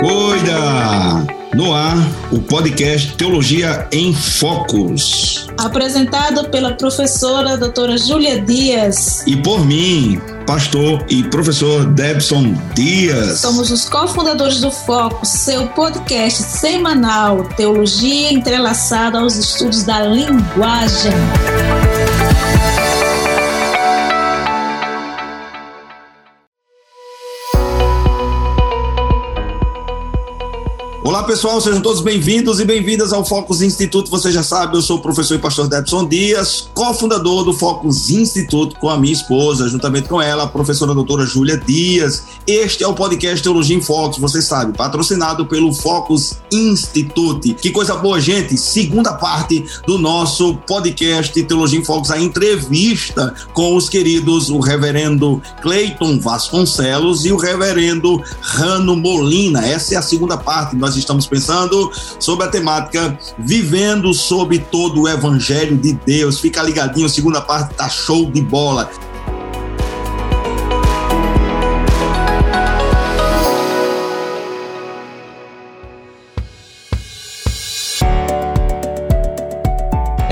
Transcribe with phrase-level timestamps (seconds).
[0.00, 1.26] Cuida!
[1.54, 1.96] No ar,
[2.32, 5.46] o podcast Teologia em Focos.
[5.58, 9.22] Apresentado pela professora doutora Júlia Dias.
[9.26, 13.38] E por mim, pastor e professor Debson Dias.
[13.40, 21.12] Somos os cofundadores do Focos, seu podcast semanal, Teologia entrelaçada aos estudos da linguagem.
[31.12, 34.10] Olá pessoal, sejam todos bem-vindos e bem-vindas ao Focus Instituto.
[34.10, 38.76] Você já sabe, eu sou o professor e pastor Debson Dias, cofundador do Focus Instituto
[38.76, 42.24] com a minha esposa, juntamente com ela, a professora doutora Júlia Dias.
[42.46, 47.52] Este é o podcast Teologia em Focus, você sabe, patrocinado pelo Focus Institute.
[47.60, 48.56] Que coisa boa, gente!
[48.56, 55.42] Segunda parte do nosso podcast Teologia em Focus, a entrevista com os queridos, o reverendo
[55.60, 59.66] Cleiton Vasconcelos e o reverendo Rano Molina.
[59.66, 60.74] Essa é a segunda parte.
[60.74, 66.40] Nós estamos pensando sobre a temática Vivendo sob todo o Evangelho de Deus.
[66.40, 68.90] Fica ligadinho, segunda parte tá show de bola.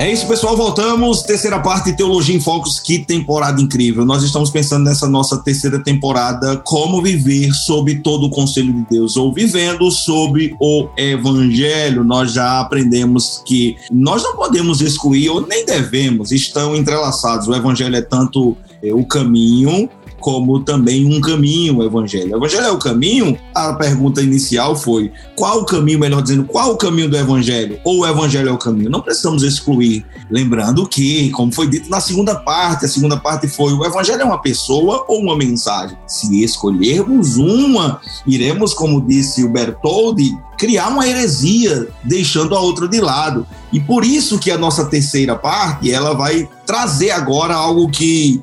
[0.01, 0.57] É isso, pessoal.
[0.57, 1.21] Voltamos.
[1.21, 2.79] Terceira parte Teologia em Focos.
[2.79, 4.03] Que temporada incrível.
[4.03, 9.15] Nós estamos pensando nessa nossa terceira temporada como viver sob todo o conselho de Deus
[9.15, 12.03] ou vivendo sob o Evangelho.
[12.03, 17.47] Nós já aprendemos que nós não podemos excluir ou nem devemos, estão entrelaçados.
[17.47, 19.87] O Evangelho é tanto é, o caminho
[20.21, 22.33] como também um caminho o evangelho.
[22.33, 23.37] O evangelho é o caminho?
[23.53, 27.79] A pergunta inicial foi: qual o caminho, melhor dizendo, qual o caminho do evangelho?
[27.83, 28.89] Ou o evangelho é o caminho?
[28.89, 30.05] Não precisamos excluir.
[30.29, 34.25] Lembrando que, como foi dito na segunda parte, a segunda parte foi: o evangelho é
[34.25, 35.97] uma pessoa ou uma mensagem?
[36.07, 43.01] Se escolhermos uma, iremos, como disse o Bertoldi, criar uma heresia, deixando a outra de
[43.01, 43.47] lado.
[43.73, 48.39] E por isso que a nossa terceira parte, ela vai trazer agora algo que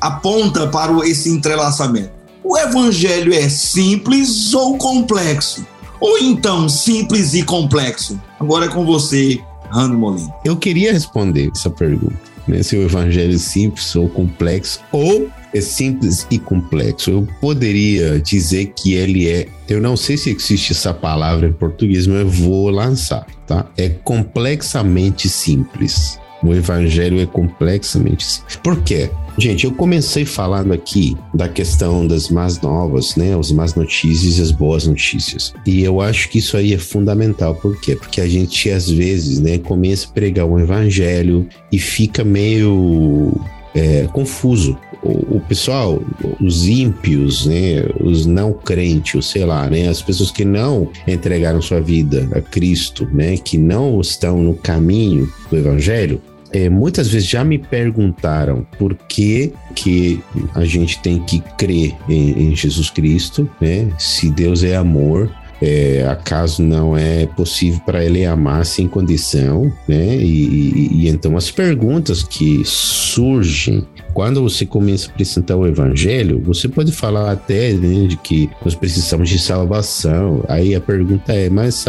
[0.00, 2.10] aponta para esse entrelaçamento.
[2.42, 5.66] O evangelho é simples ou complexo?
[6.00, 8.20] Ou então simples e complexo?
[8.38, 9.40] Agora é com você,
[9.70, 10.32] Rano Molina.
[10.44, 12.16] Eu queria responder essa pergunta.
[12.46, 12.62] Né?
[12.62, 17.10] Se o evangelho é simples ou complexo, ou é simples e complexo.
[17.10, 19.48] Eu poderia dizer que ele é.
[19.68, 23.66] Eu não sei se existe essa palavra em português, mas eu vou lançar, tá?
[23.76, 26.18] É complexamente simples.
[26.42, 28.56] O evangelho é complexamente simples.
[28.62, 29.10] Por quê?
[29.38, 33.38] Gente, eu comecei falando aqui da questão das más novas, né?
[33.38, 35.52] As más notícias e as boas notícias.
[35.66, 37.54] E eu acho que isso aí é fundamental.
[37.54, 37.94] Por quê?
[37.94, 43.38] Porque a gente, às vezes, né, começa a pregar um evangelho e fica meio
[43.74, 44.78] é, confuso.
[45.02, 46.02] O, o, pessoal,
[46.40, 51.80] os ímpios, né, os não crentes, sei lá, né, as pessoas que não entregaram sua
[51.80, 56.20] vida a Cristo, né, que não estão no caminho do Evangelho,
[56.52, 60.22] é, muitas vezes já me perguntaram por que, que
[60.54, 63.88] a gente tem que crer em, em Jesus Cristo, né?
[63.98, 65.30] Se Deus é amor,
[65.60, 70.16] é, acaso não é possível para ele amar sem condição, né?
[70.16, 76.40] E, e, e, então as perguntas que surgem quando você começa a apresentar o evangelho,
[76.42, 80.42] você pode falar até né, de que nós precisamos de salvação.
[80.48, 81.84] Aí a pergunta é, mas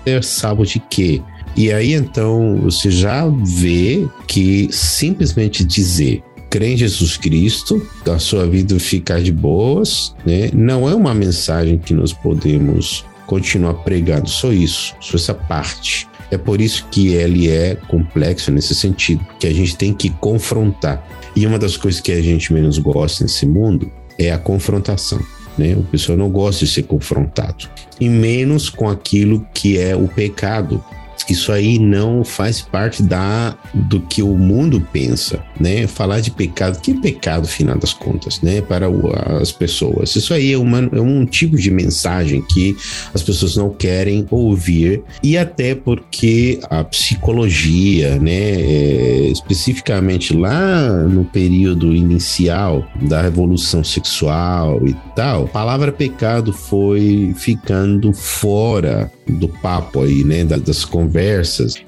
[0.00, 1.20] ser salvo de quê?
[1.56, 3.26] E aí então você já
[3.60, 10.50] vê que simplesmente dizer crê em Jesus Cristo, a sua vida ficar de boas, né?
[10.52, 16.06] Não é uma mensagem que nós podemos continuar pregando, só isso, só essa parte.
[16.30, 21.02] É por isso que ele é complexo nesse sentido, que a gente tem que confrontar.
[21.34, 25.20] E uma das coisas que a gente menos gosta nesse mundo é a confrontação.
[25.56, 25.74] Né?
[25.74, 27.66] O pessoal não gosta de ser confrontado,
[27.98, 30.84] e menos com aquilo que é o pecado,
[31.32, 35.86] isso aí não faz parte da do que o mundo pensa, né?
[35.86, 38.60] Falar de pecado, que pecado, final das contas, né?
[38.60, 39.10] Para o,
[39.40, 40.14] as pessoas.
[40.14, 42.76] Isso aí é, uma, é um tipo de mensagem que
[43.14, 48.32] as pessoas não querem ouvir e até porque a psicologia, né?
[48.32, 57.34] É, especificamente lá no período inicial da revolução sexual e tal, a palavra pecado foi
[57.36, 60.44] ficando fora do papo aí, né?
[60.44, 61.21] Das conversas.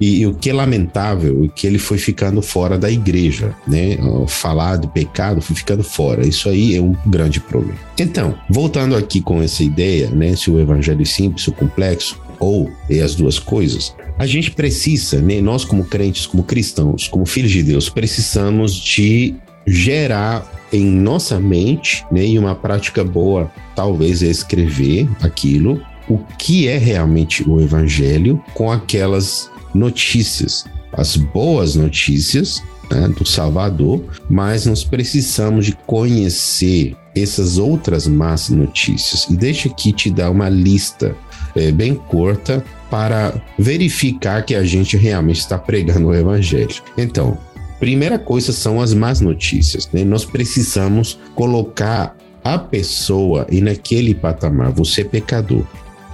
[0.00, 3.98] E, e, o que é lamentável é que ele foi ficando fora da igreja, né?
[4.28, 6.26] Falar de pecado foi ficando fora.
[6.26, 7.78] Isso aí é um grande problema.
[7.98, 10.34] Então, voltando aqui com essa ideia, né?
[10.36, 15.20] Se o evangelho é simples ou complexo, ou é as duas coisas, a gente precisa,
[15.20, 15.40] né?
[15.40, 19.34] Nós como crentes, como cristãos, como filhos de Deus, precisamos de
[19.66, 22.24] gerar em nossa mente, né?
[22.26, 28.70] E uma prática boa, talvez, é escrever aquilo, o que é realmente o evangelho com
[28.70, 38.06] aquelas notícias, as boas notícias né, do Salvador, mas nós precisamos de conhecer essas outras
[38.06, 39.26] más notícias.
[39.30, 41.16] E deixa aqui te dar uma lista
[41.54, 46.82] é, bem curta para verificar que a gente realmente está pregando o evangelho.
[46.96, 47.38] Então,
[47.78, 49.88] primeira coisa são as más notícias.
[49.92, 50.04] Né?
[50.04, 55.64] Nós precisamos colocar a pessoa e naquele patamar, você é pecador.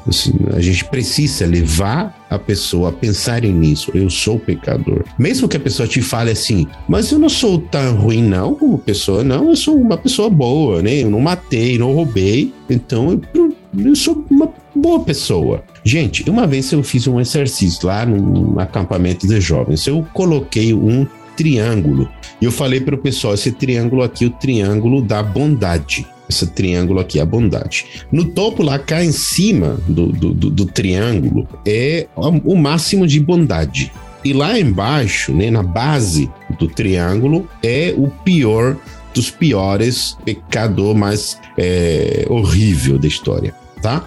[0.07, 3.91] Assim, a gente precisa levar a pessoa a pensarem nisso.
[3.95, 5.05] Eu sou pecador.
[5.19, 8.79] Mesmo que a pessoa te fale assim, mas eu não sou tão ruim, não, como
[8.79, 9.51] pessoa, não.
[9.51, 11.03] Eu sou uma pessoa boa, né?
[11.03, 12.53] Eu não matei, não roubei.
[12.69, 15.63] Então eu, eu sou uma boa pessoa.
[15.85, 19.87] Gente, uma vez eu fiz um exercício lá num acampamento de jovens.
[19.87, 21.07] Eu coloquei um
[21.37, 22.09] triângulo.
[22.41, 27.01] E eu falei para o pessoal: esse triângulo aqui o triângulo da bondade esse triângulo
[27.01, 27.85] aqui, a bondade.
[28.11, 33.21] No topo, lá cá em cima do, do, do, do triângulo, é o máximo de
[33.21, 33.93] bondade.
[34.25, 38.77] E lá embaixo, né, na base do triângulo, é o pior
[39.15, 44.07] dos piores, pecador mais é, horrível da história, tá?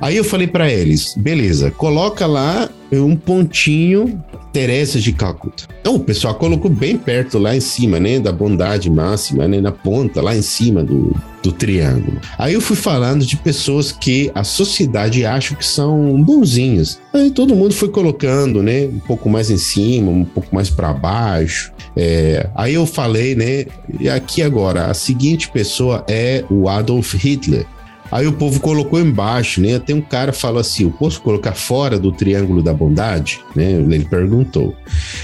[0.00, 4.22] Aí eu falei para eles, beleza, coloca lá um pontinho
[4.52, 5.64] Teresa de Calcuta.
[5.80, 9.72] Então o pessoal colocou bem perto lá em cima, né, da bondade máxima, né, na
[9.72, 12.18] ponta, lá em cima do, do triângulo.
[12.38, 16.98] Aí eu fui falando de pessoas que a sociedade acha que são bonzinhas.
[17.12, 20.92] Aí todo mundo foi colocando, né, um pouco mais em cima, um pouco mais para
[20.92, 21.72] baixo.
[21.96, 23.66] É, aí eu falei, né,
[24.14, 27.66] aqui agora, a seguinte pessoa é o Adolf Hitler.
[28.10, 29.78] Aí o povo colocou embaixo, né?
[29.78, 33.40] Tem um cara falou assim: eu posso colocar fora do triângulo da bondade?
[33.54, 33.72] Né?
[33.72, 34.74] Ele perguntou.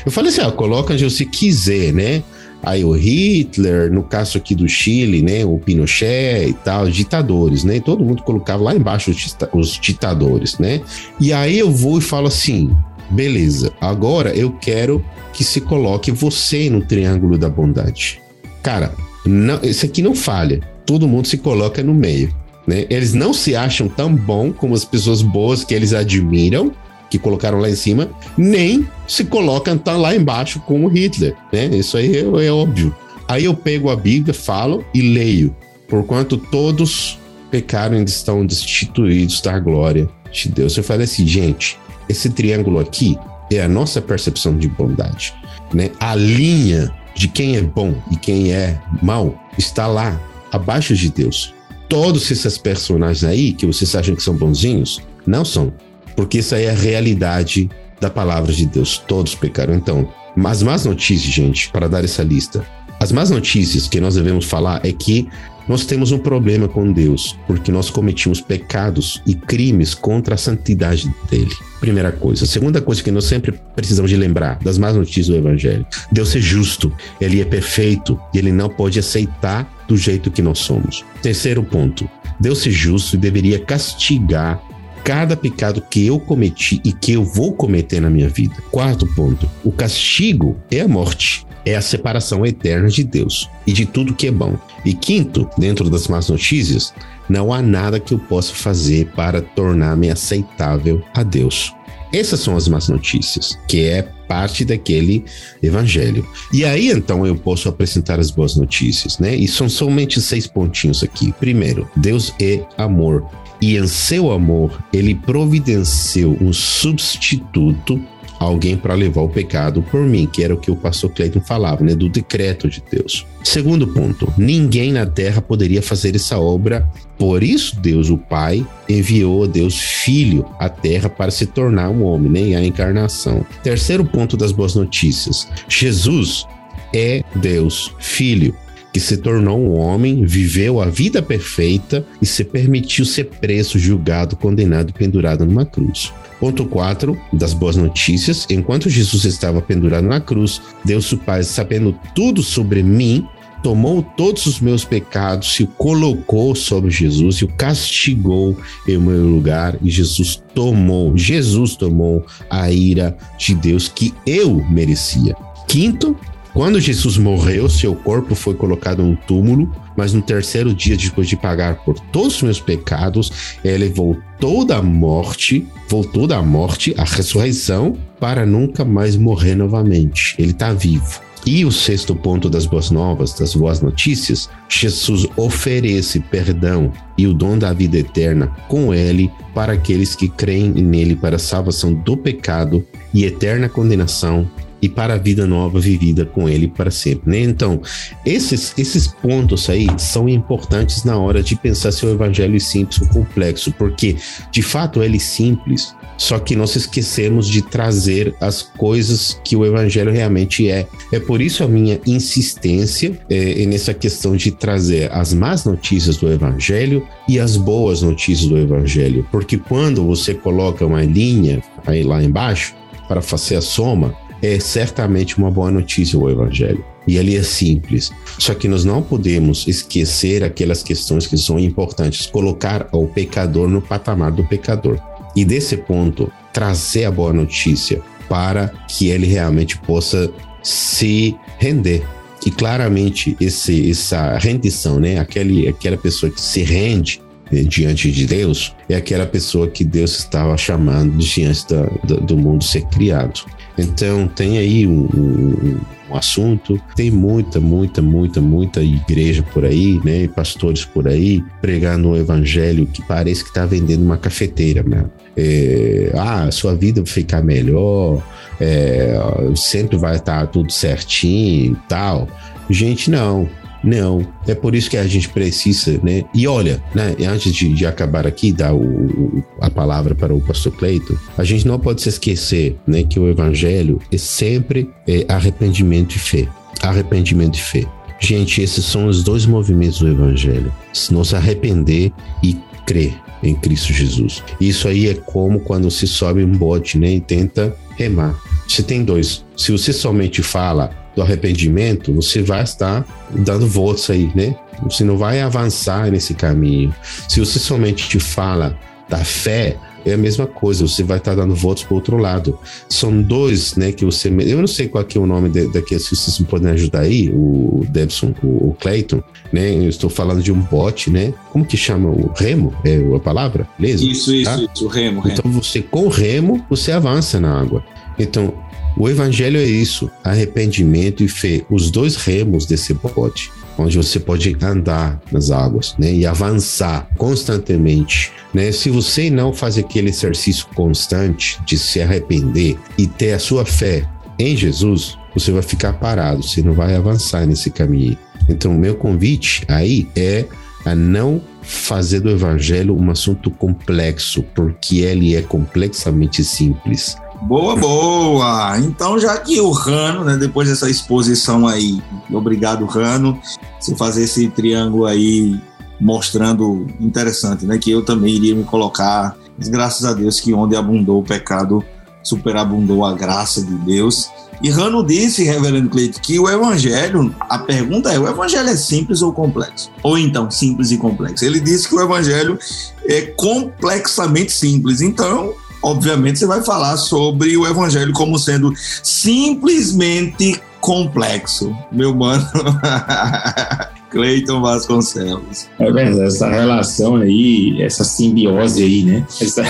[0.05, 2.23] Eu falei assim: ah, coloca onde você quiser, né?
[2.63, 5.45] Aí o Hitler, no caso aqui do Chile, né?
[5.45, 7.79] O Pinochet e tal, os ditadores, né?
[7.81, 9.15] todo mundo colocava lá embaixo
[9.53, 10.81] os ditadores, né?
[11.21, 12.71] E aí eu vou e falo assim:
[13.11, 18.21] beleza, agora eu quero que se coloque você no triângulo da bondade.
[18.63, 18.95] Cara,
[19.27, 20.61] não, esse aqui não falha.
[20.87, 22.35] Todo mundo se coloca no meio.
[22.67, 22.87] Né?
[22.89, 26.73] Eles não se acham tão bom como as pessoas boas que eles admiram,
[27.11, 31.37] que colocaram lá em cima, nem se colocam tão lá embaixo como Hitler.
[31.53, 31.67] Né?
[31.67, 32.95] Isso aí é, é óbvio.
[33.29, 35.55] Aí eu pego a Bíblia, falo e leio.
[35.89, 37.19] Porquanto todos
[37.51, 40.77] pecaram e estão destituídos da glória de Deus.
[40.77, 41.79] Eu falei assim, gente,
[42.09, 43.17] esse triângulo aqui
[43.53, 45.35] é a nossa percepção de bondade.
[45.73, 45.91] Né?
[46.01, 50.21] A linha de quem é bom e quem é mal está lá,
[50.51, 51.55] abaixo de Deus
[51.95, 55.73] todos esses personagens aí, que vocês acham que são bonzinhos, não são.
[56.17, 57.71] Porque isso aí é a realidade
[58.01, 58.99] da palavra de Deus.
[59.07, 59.75] Todos pecaram.
[59.75, 60.13] Então,
[60.45, 62.67] as más notícias, gente, para dar essa lista.
[62.99, 65.29] As más notícias que nós devemos falar é que
[65.69, 71.13] nós temos um problema com Deus, porque nós cometimos pecados e crimes contra a santidade
[71.31, 71.55] dele.
[71.81, 72.47] Primeira coisa.
[72.47, 75.87] Segunda coisa que nós sempre precisamos de lembrar das más notícias do Evangelho.
[76.13, 80.59] Deus é justo, ele é perfeito e ele não pode aceitar do jeito que nós
[80.59, 81.05] somos.
[81.23, 82.09] Terceiro ponto.
[82.39, 84.63] Deus é justo e deveria castigar
[85.05, 88.55] cada pecado que eu cometi e que eu vou cometer na minha vida.
[88.71, 89.49] Quarto ponto.
[89.63, 94.27] O castigo é a morte é a separação eterna de Deus e de tudo que
[94.27, 94.57] é bom.
[94.85, 96.93] E quinto, dentro das más notícias,
[97.29, 101.75] não há nada que eu possa fazer para tornar-me aceitável a Deus.
[102.13, 105.25] Essas são as más notícias, que é parte daquele
[105.61, 106.27] evangelho.
[106.53, 109.35] E aí então eu posso apresentar as boas notícias, né?
[109.35, 111.33] E são somente seis pontinhos aqui.
[111.41, 113.27] Primeiro, Deus é amor.
[113.61, 118.01] E em seu amor, ele providenciou um substituto
[118.39, 121.85] alguém para levar o pecado por mim, que era o que o pastor Cleiton falava,
[121.85, 123.27] né, do decreto de Deus.
[123.43, 126.89] Segundo ponto, ninguém na terra poderia fazer essa obra,
[127.19, 132.31] por isso Deus, o Pai, enviou Deus Filho à terra para se tornar um homem,
[132.31, 133.45] né, a encarnação.
[133.63, 136.47] Terceiro ponto das boas notícias, Jesus
[136.95, 138.55] é Deus Filho
[138.95, 144.37] que se tornou um homem, viveu a vida perfeita e se permitiu ser preso, julgado,
[144.37, 146.13] condenado e pendurado numa cruz.
[146.41, 151.99] Ponto 4 das boas notícias: enquanto Jesus estava pendurado na cruz, Deus o Pai, sabendo
[152.15, 153.27] tudo sobre mim,
[153.65, 158.55] tomou todos os meus pecados e o colocou sobre Jesus e o castigou
[158.87, 165.35] em meu lugar e Jesus tomou, Jesus tomou a ira de Deus que eu merecia.
[165.67, 166.15] Quinto,
[166.55, 171.29] quando Jesus morreu, seu corpo foi colocado em um túmulo, mas no terceiro dia, depois
[171.29, 177.03] de pagar por todos os meus pecados, ele voltou da morte, voltou da morte, a
[177.03, 180.37] ressurreição, para nunca mais morrer novamente.
[180.39, 181.21] Ele está vivo.
[181.45, 187.35] E o sexto ponto das boas novas, das boas notícias, Jesus oferece perdão e o
[187.35, 192.17] dom da vida eterna com ele para aqueles que creem nele para a salvação do
[192.17, 194.49] pecado e eterna condenação
[194.85, 197.31] e para a vida nova vivida com ele para sempre.
[197.31, 197.41] Né?
[197.41, 197.81] Então,
[198.27, 203.01] esses, esses pontos aí são importantes na hora de pensar se o evangelho é simples
[203.01, 204.15] ou complexo, porque
[204.53, 209.65] de fato ele é simples, só que nós esquecemos de trazer as coisas que o
[209.65, 210.87] evangelho realmente é.
[211.11, 216.31] É por isso a minha insistência é, nessa questão de trazer as más notícias do
[216.31, 222.23] evangelho e as boas notícias do evangelho, porque quando você coloca uma linha aí lá
[222.23, 222.75] embaixo
[223.09, 224.15] para fazer a soma,
[224.45, 226.85] é certamente uma boa notícia o Evangelho.
[227.07, 228.11] E ele é simples.
[228.39, 233.81] Só que nós não podemos esquecer aquelas questões que são importantes, colocar o pecador no
[233.81, 234.99] patamar do pecador.
[235.37, 240.31] E desse ponto, trazer a boa notícia para que ele realmente possa
[240.63, 242.03] se render.
[242.47, 245.19] E claramente esse, essa rendição, né?
[245.19, 247.21] Aquele, aquela pessoa que se rende
[247.51, 252.37] né, diante de Deus é aquela pessoa que Deus estava chamando diante da, do, do
[252.37, 253.45] mundo ser criado.
[253.77, 260.01] Então tem aí um, um, um, assunto, tem muita, muita, muita, muita igreja por aí,
[260.05, 260.29] né?
[260.29, 265.11] Pastores por aí pregando um evangelho que parece que está vendendo uma cafeteira mesmo.
[265.37, 268.23] É, ah, sua vida vai ficar melhor,
[268.61, 269.19] é,
[269.57, 272.29] sempre vai estar tá tudo certinho e tal.
[272.71, 273.49] Gente, não.
[273.85, 276.25] Não, é por isso que a gente precisa, né?
[276.35, 277.15] E olha, né?
[277.29, 281.45] Antes de, de acabar aqui, dar o, o, a palavra para o pastor Cleito, a
[281.45, 283.03] gente não pode se esquecer, né?
[283.03, 286.49] Que o evangelho é sempre é, arrependimento e fé.
[286.83, 287.85] Arrependimento e fé.
[288.19, 290.73] Gente, esses são os dois movimentos do evangelho.
[291.11, 292.11] Nos arrepender
[292.43, 294.43] e crer em Cristo Jesus.
[294.59, 297.13] Isso aí é como quando se sobe um bote, né?
[297.13, 298.35] E tenta remar.
[298.67, 299.45] Você tem dois.
[299.55, 304.57] Se você somente fala do arrependimento, você vai estar dando votos aí, né?
[304.83, 306.95] Você não vai avançar nesse caminho.
[307.29, 308.77] Se você somente te fala
[309.09, 312.59] da fé, é a mesma coisa, você vai estar dando votos para o outro lado.
[312.89, 314.29] São dois, né, que você...
[314.29, 317.87] Eu não sei qual é o nome daqui, se vocês me podem ajudar aí, o
[317.89, 319.75] Debson, o, o Clayton, né?
[319.75, 321.33] Eu estou falando de um bote, né?
[321.51, 322.11] Como que chama?
[322.11, 322.75] O remo?
[322.85, 323.67] É a palavra?
[323.79, 324.05] Beleza?
[324.05, 324.57] Isso, isso, tá?
[324.75, 325.35] isso, remo, remo.
[325.39, 327.83] Então você, com remo, você avança na água.
[328.19, 328.53] Então,
[328.97, 334.57] o evangelho é isso: arrependimento e fé, os dois remos desse bote, onde você pode
[334.63, 338.71] andar nas águas, né, e avançar constantemente, né?
[338.71, 344.09] Se você não faz aquele exercício constante de se arrepender e ter a sua fé
[344.39, 348.17] em Jesus, você vai ficar parado, você não vai avançar nesse caminho.
[348.49, 350.45] Então, o meu convite aí é
[350.85, 357.17] a não fazer do evangelho um assunto complexo, porque ele é complexamente simples.
[357.47, 358.79] Boa, boa!
[358.79, 363.39] Então, já que o Rano, né, depois dessa exposição aí, obrigado, Rano,
[363.79, 365.61] você fazer esse triângulo aí
[366.01, 367.77] mostrando interessante, né?
[367.77, 371.85] Que eu também iria me colocar, mas graças a Deus que onde abundou o pecado,
[372.23, 374.31] superabundou a graça de Deus.
[374.63, 379.21] E Rano disse, reverendo Cleito, que o evangelho, a pergunta é, o evangelho é simples
[379.21, 379.91] ou complexo?
[380.03, 381.45] Ou então, simples e complexo?
[381.45, 382.59] Ele disse que o evangelho
[383.05, 385.03] é complexamente simples.
[385.03, 385.53] Então,
[385.85, 388.73] obviamente você vai falar sobre o evangelho como sendo
[389.03, 392.47] simplesmente complexo, meu mano.
[394.11, 395.67] Cleiton Vasconcelos.
[395.81, 399.27] É verdade, essa relação aí, essa simbiose aí, né?
[399.41, 399.65] Essa,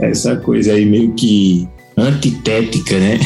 [0.00, 3.20] essa coisa aí meio que antitética, né?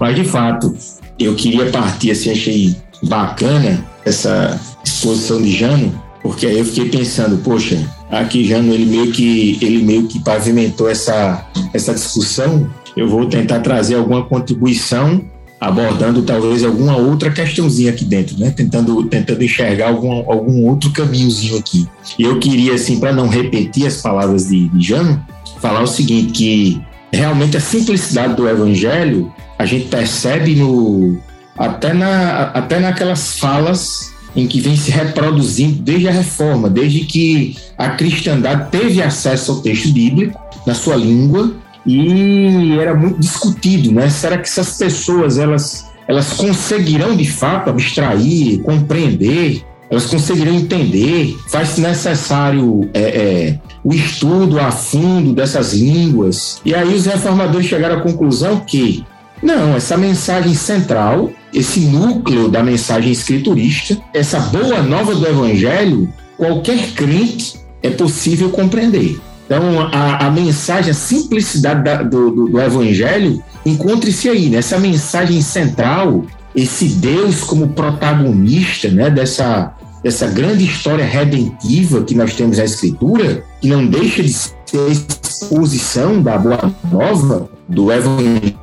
[0.00, 0.76] Mas de fato,
[1.18, 7.38] eu queria partir assim, achei bacana essa exposição de Jano, porque aí eu fiquei pensando,
[7.38, 7.78] poxa,
[8.10, 12.68] aqui Jano ele meio que ele meio que pavimentou essa essa discussão.
[12.96, 15.22] Eu vou tentar trazer alguma contribuição
[15.60, 18.50] abordando talvez alguma outra questãozinha aqui dentro, né?
[18.50, 21.86] Tentando tentando enxergar algum, algum outro caminhozinho aqui.
[22.18, 25.22] E eu queria assim para não repetir as palavras de, de Jano,
[25.60, 26.80] falar o seguinte que
[27.12, 31.18] realmente a simplicidade do evangelho a gente percebe no
[31.58, 37.56] até na até naquelas falas em que vem se reproduzindo desde a reforma, desde que
[37.76, 41.52] a cristandade teve acesso ao texto bíblico na sua língua
[41.84, 44.08] e era muito discutido, né?
[44.08, 49.62] Será que essas pessoas elas elas conseguirão de fato abstrair, compreender?
[49.88, 51.36] Elas conseguirão entender?
[51.48, 56.60] Faz-se necessário é, é, o estudo a fundo dessas línguas.
[56.64, 59.04] E aí os reformadores chegaram à conclusão que
[59.42, 66.92] não, essa mensagem central, esse núcleo da mensagem escriturista, essa boa nova do Evangelho, qualquer
[66.92, 69.18] crente é possível compreender.
[69.50, 75.42] Então, a, a mensagem, a simplicidade da, do, do, do, Evangelho encontre-se aí, nessa mensagem
[75.42, 82.64] central esse Deus como protagonista né, dessa, dessa grande história redentiva que nós temos na
[82.64, 84.52] Escritura, que não deixa de ser
[84.88, 88.54] exposição da boa nova, do evangelho,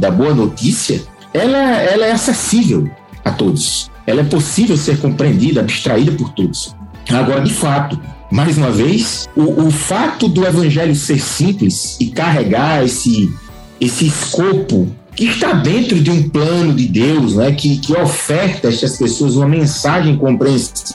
[0.00, 1.00] da boa notícia,
[1.32, 2.90] ela, ela é acessível
[3.24, 3.88] a todos.
[4.04, 6.74] Ela é possível ser compreendida, abstraída por todos.
[7.08, 12.84] Agora, de fato, mais uma vez, o, o fato do evangelho ser simples e carregar
[12.84, 13.32] esse,
[13.80, 18.70] esse escopo que está dentro de um plano de Deus, né, que, que oferta a
[18.70, 20.94] essas pessoas uma mensagem compreensível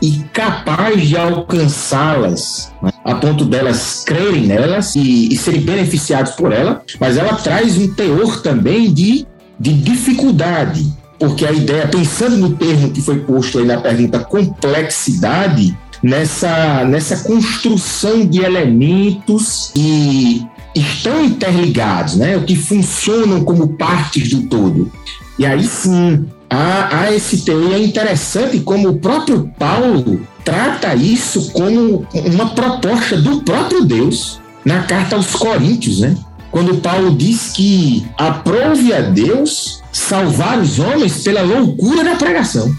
[0.00, 6.52] e capaz de alcançá-las, né, a ponto delas crerem nelas e, e serem beneficiados por
[6.52, 9.26] ela, mas ela traz um teor também de,
[9.58, 10.86] de dificuldade,
[11.20, 17.18] porque a ideia, pensando no termo que foi posto aí na pergunta complexidade, nessa, nessa
[17.18, 20.42] construção de elementos e
[20.74, 22.42] estão interligados, né?
[22.46, 24.90] Que funcionam como partes do todo.
[25.38, 32.06] E aí sim, a, a STI é interessante como o próprio Paulo trata isso como
[32.14, 36.16] uma proposta do próprio Deus na carta aos Coríntios, né?
[36.50, 42.74] Quando Paulo diz que aprove a Deus salvar os homens pela loucura da pregação.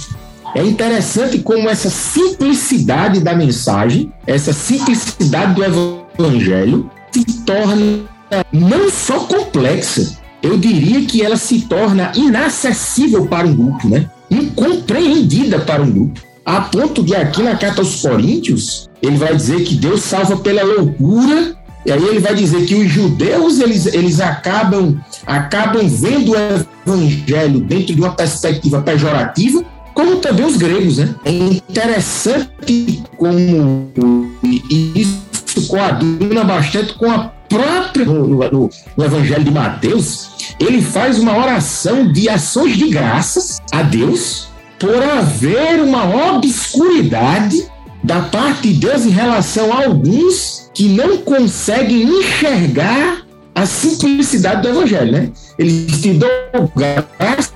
[0.54, 8.04] É interessante como essa simplicidade da mensagem, essa simplicidade do evangelho, se torna
[8.52, 14.10] não só complexa, eu diria que ela se torna inacessível para um grupo, né?
[14.30, 16.22] Incompreendida para um grupo.
[16.44, 20.64] A ponto de aqui na carta aos Coríntios, ele vai dizer que Deus salva pela
[20.64, 26.36] loucura, e aí ele vai dizer que os judeus eles, eles acabam, acabam vendo o
[26.86, 31.16] evangelho dentro de uma perspectiva pejorativa, como também os gregos, né?
[31.26, 33.92] É interessante como
[34.44, 38.06] isso coaduna bastante com a própria.
[38.06, 43.82] No, no, no, Evangelho de Mateus, ele faz uma oração de ações de graças a
[43.82, 44.48] Deus
[44.80, 47.71] por haver uma obscuridade
[48.04, 53.22] da parte de Deus em relação a alguns que não conseguem enxergar
[53.54, 55.30] a simplicidade do Evangelho, né?
[55.58, 56.30] Eles te dão
[56.76, 57.54] graças,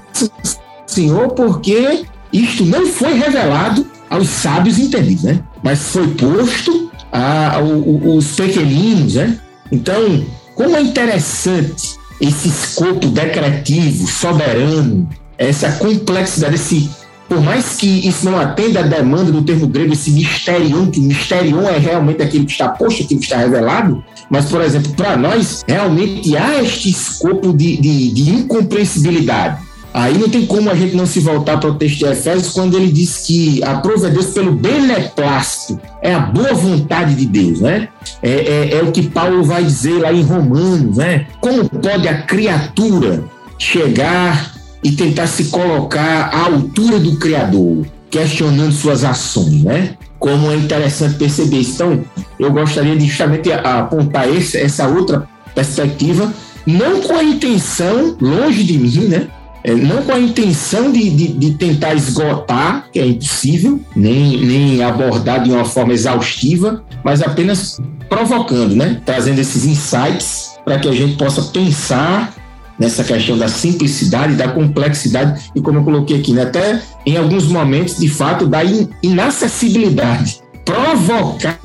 [0.85, 5.41] Senhor, porque isto não foi revelado aos sábios entendidos, né?
[5.63, 9.39] Mas foi posto a, a, os pequeninos, né?
[9.71, 16.89] Então, como é interessante esse escopo decretivo, soberano, essa complexidade, esse,
[17.27, 21.67] por mais que isso não atenda à demanda do termo grego, esse misterium, que misterium
[21.67, 25.63] é realmente aquilo que está posto, aquilo que está revelado, mas, por exemplo, para nós,
[25.67, 29.63] realmente há este escopo de, de, de incompreensibilidade.
[29.93, 32.75] Aí não tem como a gente não se voltar para o texto de Efésios quando
[32.75, 37.87] ele diz que aprova Deus pelo beneplácito, é a boa vontade de Deus, né?
[38.21, 41.27] É, é, é, o que Paulo vai dizer lá em Romanos, né?
[41.39, 43.23] Como pode a criatura
[43.57, 44.54] chegar
[44.85, 49.97] e tentar se colocar à altura do Criador, questionando suas ações, né?
[50.19, 51.61] Como é interessante perceber.
[51.61, 52.05] Então,
[52.37, 56.31] eu gostaria de justamente apontar esse, essa outra perspectiva,
[56.67, 59.27] não com a intenção, longe de mim, né?
[59.63, 64.83] é, não com a intenção de, de, de, tentar esgotar, que é impossível, nem, nem
[64.83, 69.01] abordar de uma forma exaustiva, mas apenas provocando, né?
[69.03, 72.35] trazendo esses insights para que a gente possa pensar
[72.79, 76.43] nessa questão da simplicidade, da complexidade e como eu coloquei aqui, né?
[76.43, 81.59] até em alguns momentos, de fato, da in inacessibilidade provocada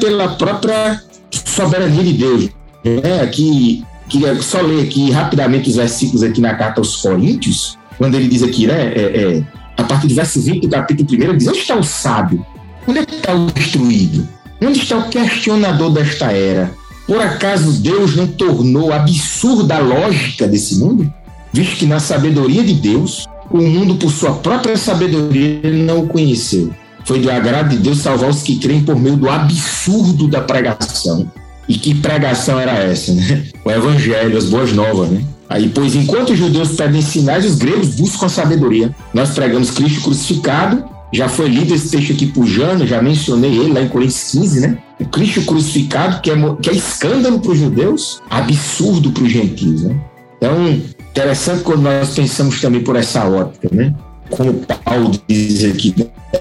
[0.00, 1.00] pela própria
[1.44, 2.48] soberania de Deus.
[2.84, 8.14] É, que queria só ler aqui rapidamente os versículos aqui na carta aos Coríntios, quando
[8.14, 9.42] ele diz aqui, né, é, é,
[9.76, 12.44] a partir do verso 20 do capítulo 1, ele diz: Onde está o sábio?
[12.86, 14.26] Onde está o instruído?
[14.62, 16.72] Onde está o questionador desta era?
[17.10, 21.12] Por acaso Deus não tornou absurda a lógica desse mundo?
[21.52, 26.70] Visto que na sabedoria de Deus, o mundo, por sua própria sabedoria, não o conheceu.
[27.04, 31.28] Foi do agrado de Deus salvar os que creem por meio do absurdo da pregação.
[31.68, 33.42] E que pregação era essa, né?
[33.64, 35.24] O evangelho, as boas novas, né?
[35.48, 38.94] Aí, pois enquanto os judeus pedem sinais, os gregos buscam a sabedoria.
[39.12, 43.72] Nós pregamos Cristo crucificado, já foi lido esse texto aqui por Jano, já mencionei ele
[43.72, 44.78] lá em Coríntios 15, né?
[44.98, 49.82] O Cristo crucificado, que é, que é escândalo para os judeus, absurdo para os gentios,
[49.82, 49.96] né?
[50.36, 50.68] Então,
[51.10, 53.94] interessante quando nós pensamos também por essa ótica, né?
[54.30, 55.94] Como Paulo diz aqui,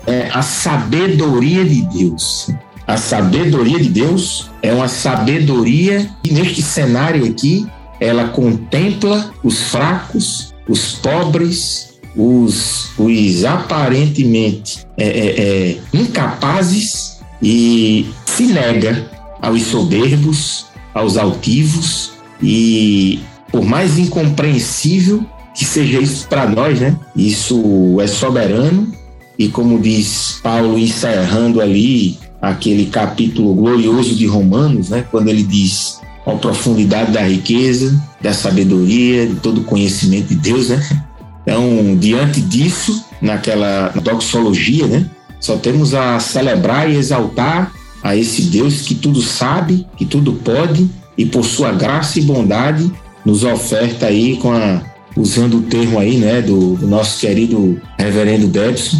[0.05, 2.49] é a sabedoria de Deus.
[2.85, 7.67] A sabedoria de Deus é uma sabedoria que, neste cenário aqui,
[7.99, 18.43] ela contempla os fracos, os pobres, os, os aparentemente é, é, é, incapazes e se
[18.43, 19.09] nega
[19.41, 23.19] aos soberbos, aos altivos e
[23.51, 26.97] por mais incompreensível que seja isso para nós, né?
[27.15, 28.91] Isso é soberano
[29.37, 35.05] e como diz Paulo encerrando ali aquele capítulo glorioso de Romanos, né?
[35.09, 40.69] Quando ele diz a profundidade da riqueza, da sabedoria, de todo o conhecimento de Deus,
[40.69, 41.08] né?
[41.49, 45.09] Então, diante disso, naquela doxologia, né?
[45.39, 47.71] Só temos a celebrar e exaltar
[48.03, 52.91] a esse Deus que tudo sabe, que tudo pode e por sua graça e bondade
[53.25, 54.81] nos oferta aí com a
[55.17, 58.97] usando o termo aí, né, do, do nosso querido reverendo Debson,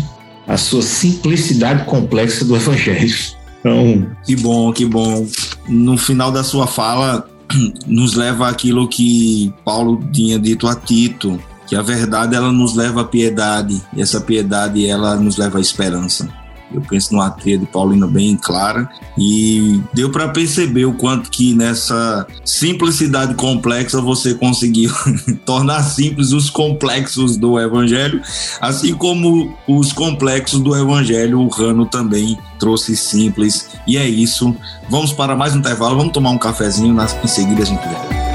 [0.48, 3.16] a sua simplicidade complexa do evangelho.
[3.60, 5.28] Então, que bom, que bom.
[5.68, 7.30] No final da sua fala
[7.86, 13.02] nos leva aquilo que Paulo tinha dito a Tito, que a verdade ela nos leva
[13.02, 16.28] à piedade e essa piedade ela nos leva à esperança.
[16.74, 21.54] Eu penso numa trilha de Paulino bem clara e deu para perceber o quanto que
[21.54, 24.92] nessa simplicidade complexa você conseguiu
[25.46, 28.22] tornar simples os complexos do evangelho,
[28.62, 33.70] assim como os complexos do evangelho o Rano também trouxe simples.
[33.88, 34.56] E é isso.
[34.90, 38.29] Vamos para mais um intervalo, vamos tomar um cafezinho, em seguida a gente volta.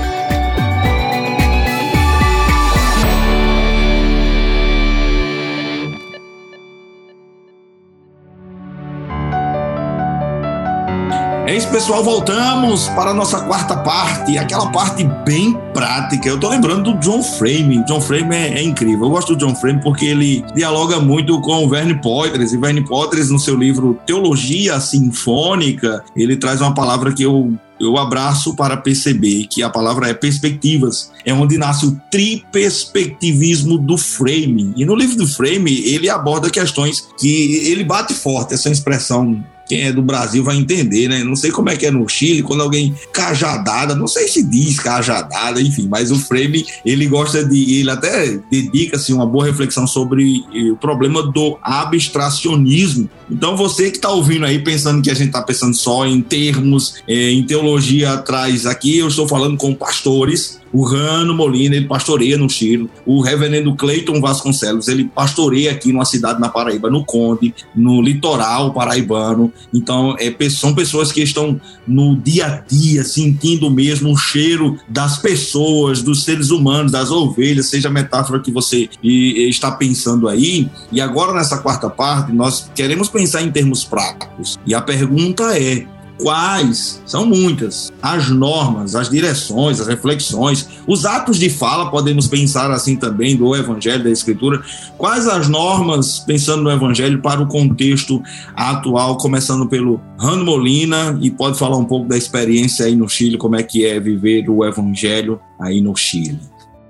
[11.46, 12.02] É isso, pessoal.
[12.02, 16.26] Voltamos para a nossa quarta parte, aquela parte bem prática.
[16.26, 17.84] Eu tô lembrando do John Frame.
[17.84, 19.04] John Frame é, é incrível.
[19.04, 22.54] Eu gosto do John Frame porque ele dialoga muito com o Verne Poitras.
[22.54, 27.98] E Verne Poitras, no seu livro Teologia Sinfônica, ele traz uma palavra que eu eu
[27.98, 34.72] abraço para perceber que a palavra é perspectivas, é onde nasce o triperspectivismo do frame.
[34.76, 39.82] E no livro do frame, ele aborda questões que ele bate forte essa expressão quem
[39.82, 41.24] é do Brasil vai entender, né?
[41.24, 44.78] Não sei como é que é no Chile, quando alguém cajadada, não sei se diz
[44.78, 50.44] cajadada, enfim, mas o Frame, ele gosta de, ele até dedica-se uma boa reflexão sobre
[50.54, 53.08] eh, o problema do abstracionismo.
[53.30, 56.96] Então você que está ouvindo aí, pensando que a gente está pensando só em termos,
[57.08, 62.36] é, em teologia atrás aqui, eu estou falando com pastores, o Rano Molina, ele pastoreia
[62.36, 62.90] no Chile.
[63.06, 68.72] O reverendo Cleiton Vasconcelos, ele pastoreia aqui numa cidade na Paraíba, no Conde, no litoral
[68.72, 69.52] paraibano.
[69.72, 75.16] Então, é, são pessoas que estão no dia a dia sentindo mesmo o cheiro das
[75.16, 80.68] pessoas, dos seres humanos, das ovelhas, seja a metáfora que você está pensando aí.
[80.90, 84.58] E agora, nessa quarta parte, nós queremos pensar em termos práticos.
[84.66, 85.86] E a pergunta é:
[86.18, 92.70] quais, são muitas, as normas, as direções, as reflexões, os atos de fala, podemos pensar
[92.70, 94.62] assim também do Evangelho, da Escritura,
[94.96, 98.22] quais as normas, pensando no Evangelho, para o contexto
[98.54, 103.36] atual, começando pelo Rano Molina, e pode falar um pouco da experiência aí no Chile,
[103.36, 106.38] como é que é viver o Evangelho aí no Chile.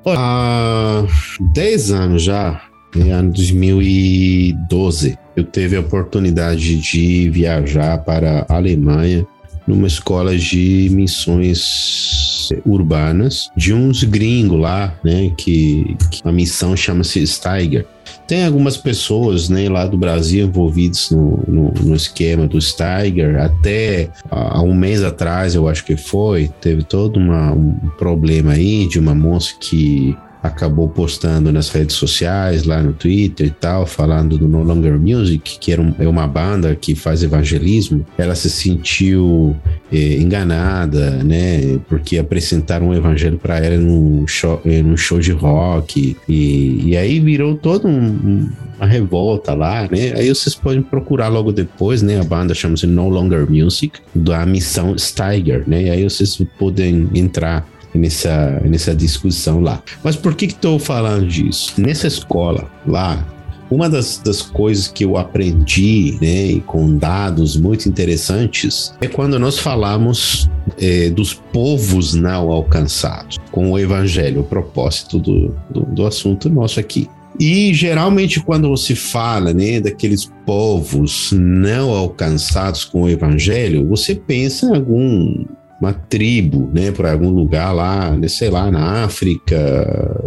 [0.07, 1.03] Há
[1.41, 2.61] 10 anos já,
[2.95, 9.27] em ano 2012, eu teve a oportunidade de viajar para a Alemanha
[9.67, 17.27] numa escola de missões urbanas de uns gringos lá, né, que, que a missão chama-se
[17.27, 17.87] Steiger.
[18.27, 23.41] Tem algumas pessoas né, lá do Brasil envolvidas no, no, no esquema do Steiger.
[23.41, 28.89] Até há um mês atrás, eu acho que foi, teve todo uma, um problema aí
[28.89, 34.37] de uma moça que acabou postando nas redes sociais, lá no Twitter e tal, falando
[34.37, 38.05] do No Longer Music, que era um, é uma banda que faz evangelismo.
[38.19, 39.57] Ela se sentiu
[39.91, 41.79] eh, enganada, né?
[41.89, 46.15] Porque apresentaram um evangelho para ela num show, eh, num show de rock.
[46.29, 50.13] E, e aí virou todo um, uma revolta lá, né?
[50.15, 52.21] Aí vocês podem procurar logo depois, né?
[52.21, 55.85] A banda chama-se No Longer Music, da missão Steiger, né?
[55.85, 59.83] E aí vocês podem entrar nessa, nessa discussão lá.
[60.03, 61.75] Mas por que estou falando disso?
[61.79, 63.25] Nessa escola lá,
[63.71, 69.59] uma das, das coisas que eu aprendi, né, com dados muito interessantes, é quando nós
[69.59, 76.49] falamos é, dos povos não alcançados, com o evangelho, o propósito do, do, do assunto
[76.49, 77.09] nosso aqui.
[77.39, 84.67] E geralmente quando você fala, né, daqueles povos não alcançados com o evangelho, você pensa
[84.67, 85.45] em algum
[85.85, 89.55] uma tribo, né, para algum lugar lá, né, sei lá, na África,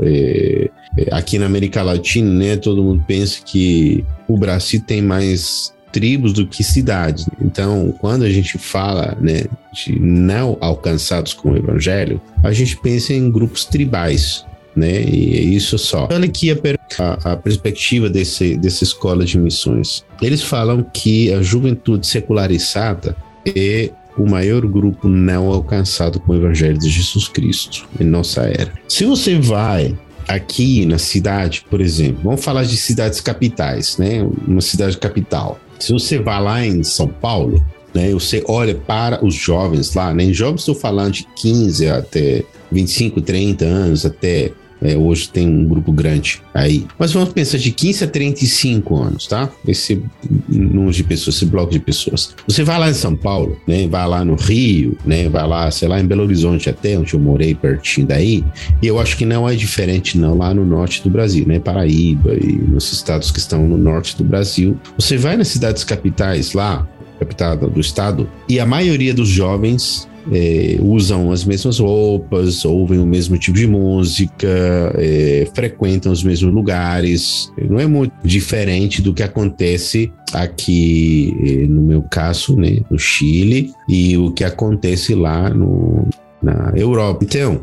[0.04, 5.74] é, é, aqui na América Latina, né, todo mundo pensa que o Brasil tem mais
[5.91, 7.28] tribos do que cidades.
[7.41, 13.13] Então, quando a gente fala, né, de não alcançados com o evangelho, a gente pensa
[13.13, 16.08] em grupos tribais, né, e é isso só.
[16.12, 16.56] Olha aqui a,
[17.00, 20.06] a, a perspectiva desse, dessa escola de missões.
[20.22, 23.15] Eles falam que a juventude secularizada
[23.56, 28.73] é o maior grupo não alcançado com o Evangelho de Jesus Cristo em nossa era.
[28.88, 34.27] Se você vai aqui na cidade, por exemplo, vamos falar de cidades capitais, né?
[34.47, 35.60] Uma cidade capital.
[35.80, 38.12] Se você vai lá em São Paulo, né?
[38.12, 40.32] Você olha para os jovens lá, né?
[40.34, 44.51] Jovens estou falando de 15 até 25, 30 anos, até
[44.82, 46.86] é, hoje tem um grupo grande aí.
[46.98, 49.50] Mas vamos pensar de 15 a 35 anos, tá?
[49.68, 50.02] Esse
[50.48, 52.36] número de pessoas, esse bloco de pessoas.
[52.48, 53.88] Você vai lá em São Paulo, né?
[53.88, 55.30] Vai lá no Rio, né?
[55.30, 58.44] Vai lá, sei lá, em Belo Horizonte até, onde eu morei, pertinho daí.
[58.82, 61.60] E eu acho que não é diferente, não, lá no norte do Brasil, né?
[61.60, 64.78] Paraíba e nos estados que estão no norte do Brasil.
[64.98, 66.88] Você vai nas cidades capitais lá,
[67.20, 73.06] capital do estado, e a maioria dos jovens é, usam as mesmas roupas, ouvem o
[73.06, 74.48] mesmo tipo de música,
[74.96, 77.52] é, frequentam os mesmos lugares.
[77.70, 83.72] Não é muito diferente do que acontece aqui, é, no meu caso, né, no Chile,
[83.88, 86.08] e o que acontece lá no,
[86.42, 87.24] na Europa.
[87.24, 87.62] Então,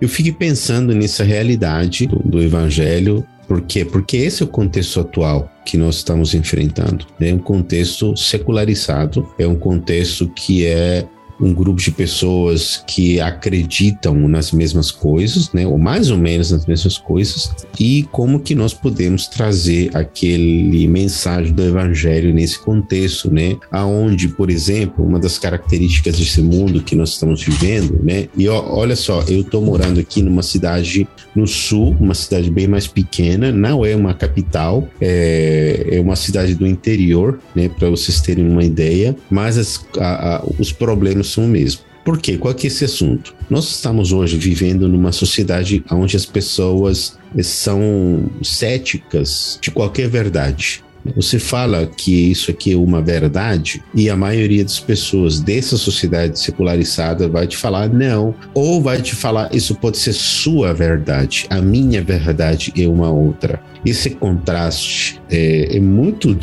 [0.00, 3.84] eu fiquei pensando nessa realidade do, do evangelho por quê?
[3.84, 7.06] Porque esse é o contexto atual que nós estamos enfrentando.
[7.20, 11.06] É um contexto secularizado, é um contexto que é
[11.40, 16.66] um grupo de pessoas que acreditam nas mesmas coisas, né, ou mais ou menos nas
[16.66, 23.56] mesmas coisas, e como que nós podemos trazer aquele mensagem do evangelho nesse contexto, né,
[23.70, 28.64] aonde, por exemplo, uma das características desse mundo que nós estamos vivendo, né, e ó,
[28.68, 33.50] olha só, eu estou morando aqui numa cidade no sul, uma cidade bem mais pequena,
[33.50, 38.62] não é uma capital, é, é uma cidade do interior, né, para vocês terem uma
[38.62, 41.82] ideia, mas as, a, a, os problemas o mesmo.
[42.04, 42.36] Por quê?
[42.36, 43.34] Qual que é esse assunto?
[43.48, 50.84] Nós estamos hoje vivendo numa sociedade onde as pessoas são céticas de qualquer verdade.
[51.16, 56.38] Você fala que isso aqui é uma verdade e a maioria das pessoas dessa sociedade
[56.38, 61.60] secularizada vai te falar não, ou vai te falar isso pode ser sua verdade, a
[61.60, 63.60] minha verdade é uma outra.
[63.84, 66.34] Esse contraste é, é muito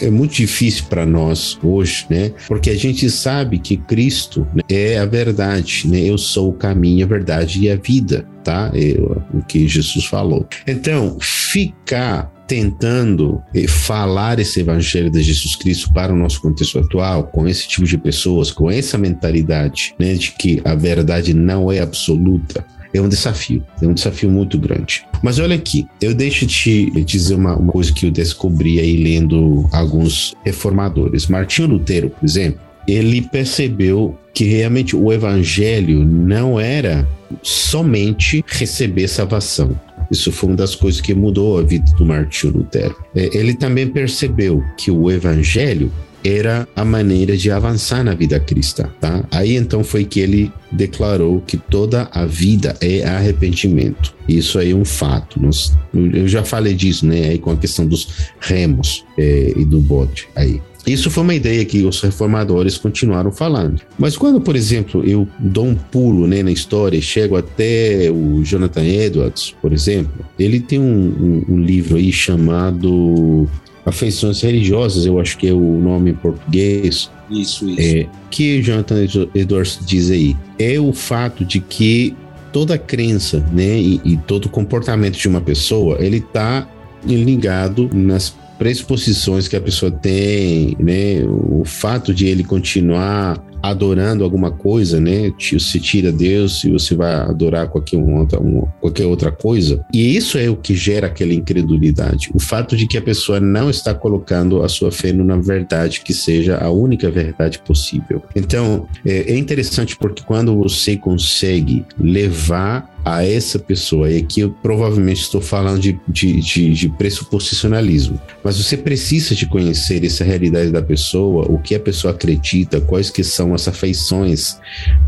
[0.00, 2.32] é muito difícil para nós hoje, né?
[2.48, 6.00] Porque a gente sabe que Cristo né, é a verdade, né?
[6.00, 8.72] Eu sou o caminho, a verdade e a vida, tá?
[8.74, 8.98] É
[9.32, 10.46] o que Jesus falou.
[10.66, 17.24] Então, ficar tentando eh, falar esse evangelho de Jesus Cristo para o nosso contexto atual,
[17.24, 21.80] com esse tipo de pessoas, com essa mentalidade né, de que a verdade não é
[21.80, 22.62] absoluta,
[22.92, 25.02] é um desafio, é um desafio muito grande.
[25.22, 29.66] Mas olha aqui, eu deixo te dizer uma, uma coisa que eu descobri aí lendo
[29.72, 31.28] alguns reformadores.
[31.28, 37.06] Martinho Lutero, por exemplo, ele percebeu que realmente o evangelho não era
[37.42, 39.78] somente receber salvação.
[40.10, 42.96] Isso foi uma das coisas que mudou a vida do Martinho Lutero.
[43.14, 45.90] É, ele também percebeu que o evangelho
[46.24, 49.24] era a maneira de avançar na vida cristã, tá?
[49.30, 54.14] Aí então foi que ele declarou que toda a vida é arrependimento.
[54.28, 55.40] Isso aí é um fato.
[55.42, 57.30] Nós, eu já falei disso, né?
[57.30, 58.08] Aí com a questão dos
[58.40, 60.60] remos é, e do bote aí.
[60.86, 63.80] Isso foi uma ideia que os reformadores continuaram falando.
[63.98, 68.42] Mas quando, por exemplo, eu dou um pulo né, na história e chego até o
[68.42, 73.48] Jonathan Edwards, por exemplo, ele tem um, um, um livro aí chamado
[73.86, 77.10] Afeições Religiosas, eu acho que é o nome em português.
[77.30, 77.80] Isso, isso.
[77.80, 82.14] É, que Jonathan Edwards diz aí é o fato de que
[82.52, 86.68] toda crença né, e, e todo comportamento de uma pessoa ele está
[87.04, 91.20] ligado nas pressuposições que a pessoa tem, né?
[91.26, 95.32] O fato de ele continuar adorando alguma coisa, né?
[95.52, 98.40] Você tira Deus e você vai adorar qualquer outra,
[98.80, 99.84] qualquer outra coisa.
[99.92, 102.30] E isso é o que gera aquela incredulidade.
[102.34, 106.14] O fato de que a pessoa não está colocando a sua fé na verdade que
[106.14, 108.22] seja a única verdade possível.
[108.34, 114.50] Então, é, é interessante porque quando você consegue levar a essa pessoa, e aqui eu
[114.62, 120.70] provavelmente estou falando de, de, de, de pressuposicionalismo, mas você precisa de conhecer essa realidade
[120.70, 124.56] da pessoa, o que a pessoa acredita, quais que são as afeições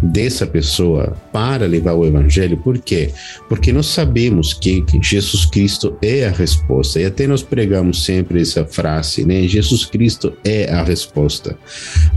[0.03, 3.11] dessa pessoa para levar o evangelho, por quê?
[3.49, 8.65] Porque nós sabemos que Jesus Cristo é a resposta, e até nós pregamos sempre essa
[8.65, 9.47] frase, né?
[9.47, 11.57] Jesus Cristo é a resposta,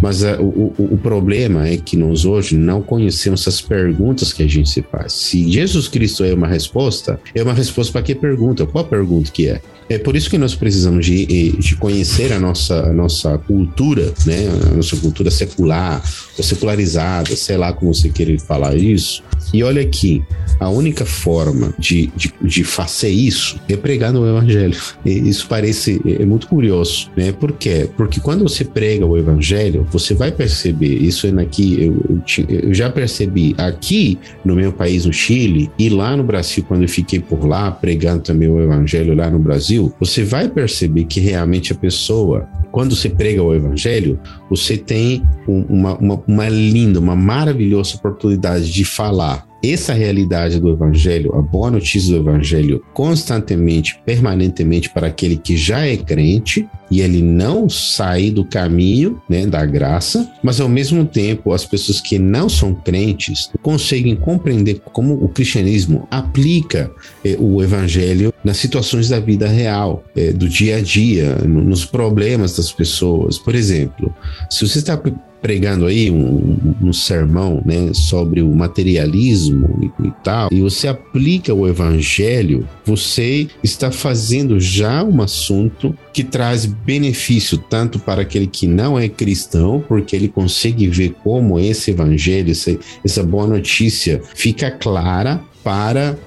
[0.01, 4.47] mas a, o, o problema é que nós hoje não conhecemos as perguntas que a
[4.47, 5.13] gente se faz.
[5.13, 8.65] Se Jesus Cristo é uma resposta, é uma resposta para que pergunta?
[8.65, 9.61] Qual pergunta que é?
[9.89, 14.47] É por isso que nós precisamos de, de conhecer a nossa, a nossa cultura né?
[14.71, 16.01] A nossa cultura secular
[16.37, 19.23] ou secularizada, sei lá como você querer falar isso.
[19.53, 20.21] E olha aqui,
[20.59, 24.77] a única forma de, de, de fazer isso é pregar no Evangelho.
[25.05, 27.31] E isso parece é muito curioso, né?
[27.31, 27.87] Por quê?
[27.95, 32.73] Porque quando você prega o Evangelho, você vai perceber, isso é aqui, eu, eu, eu
[32.73, 37.19] já percebi aqui no meu país, no Chile, e lá no Brasil, quando eu fiquei
[37.19, 41.75] por lá pregando também o Evangelho lá no Brasil, você vai perceber que realmente a
[41.75, 48.71] pessoa, quando você prega o Evangelho, você tem uma, uma, uma linda, uma maravilhosa oportunidade
[48.71, 55.35] de falar essa realidade do Evangelho, a boa notícia do Evangelho, constantemente, permanentemente para aquele
[55.35, 60.69] que já é crente e ele não sai do caminho né, da graça, mas ao
[60.69, 66.91] mesmo tempo as pessoas que não são crentes conseguem compreender como o cristianismo aplica
[67.25, 72.55] eh, o Evangelho nas situações da vida real, eh, do dia a dia, nos problemas
[72.55, 73.37] das pessoas.
[73.37, 74.13] Por exemplo,
[74.49, 74.97] se você está
[75.41, 81.53] pregando aí um, um, sermão né, sobre o materialismo e, e, tal, e você aplica
[81.53, 88.67] o evangelho, você está fazendo já um assunto que traz benefício tanto para aquele que
[88.67, 94.71] não é cristão, porque ele consegue ver como esse evangelho, essa, essa boa notícia fica
[94.71, 96.17] clara para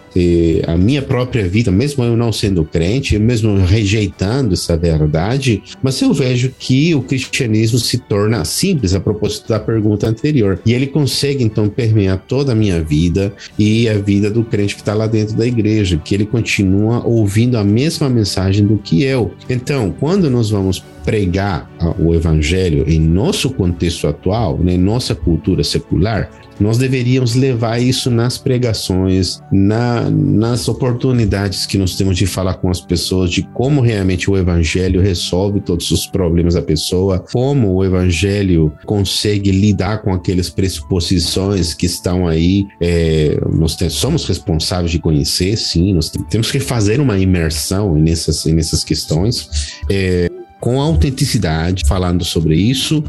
[0.67, 6.13] a minha própria vida, mesmo eu não sendo crente, mesmo rejeitando essa verdade, mas eu
[6.13, 10.61] vejo que o cristianismo se torna simples a propósito da pergunta anterior.
[10.67, 14.81] E ele consegue então permear toda a minha vida e a vida do crente que
[14.81, 19.33] está lá dentro da igreja, que ele continua ouvindo a mesma mensagem do que eu.
[19.49, 25.65] Então, quando nós vamos pregar o evangelho em nosso contexto atual, né, em nossa cultura
[25.65, 32.55] secular, nós deveríamos levar isso nas pregações, na, nas oportunidades que nós temos de falar
[32.55, 37.75] com as pessoas, de como realmente o Evangelho resolve todos os problemas da pessoa, como
[37.75, 42.67] o Evangelho consegue lidar com aquelas pressuposições que estão aí.
[42.81, 48.45] É, nós temos, somos responsáveis de conhecer, sim, nós temos que fazer uma imersão nessas,
[48.47, 49.49] nessas questões.
[49.91, 50.30] É,
[50.61, 53.03] com autenticidade, falando sobre isso,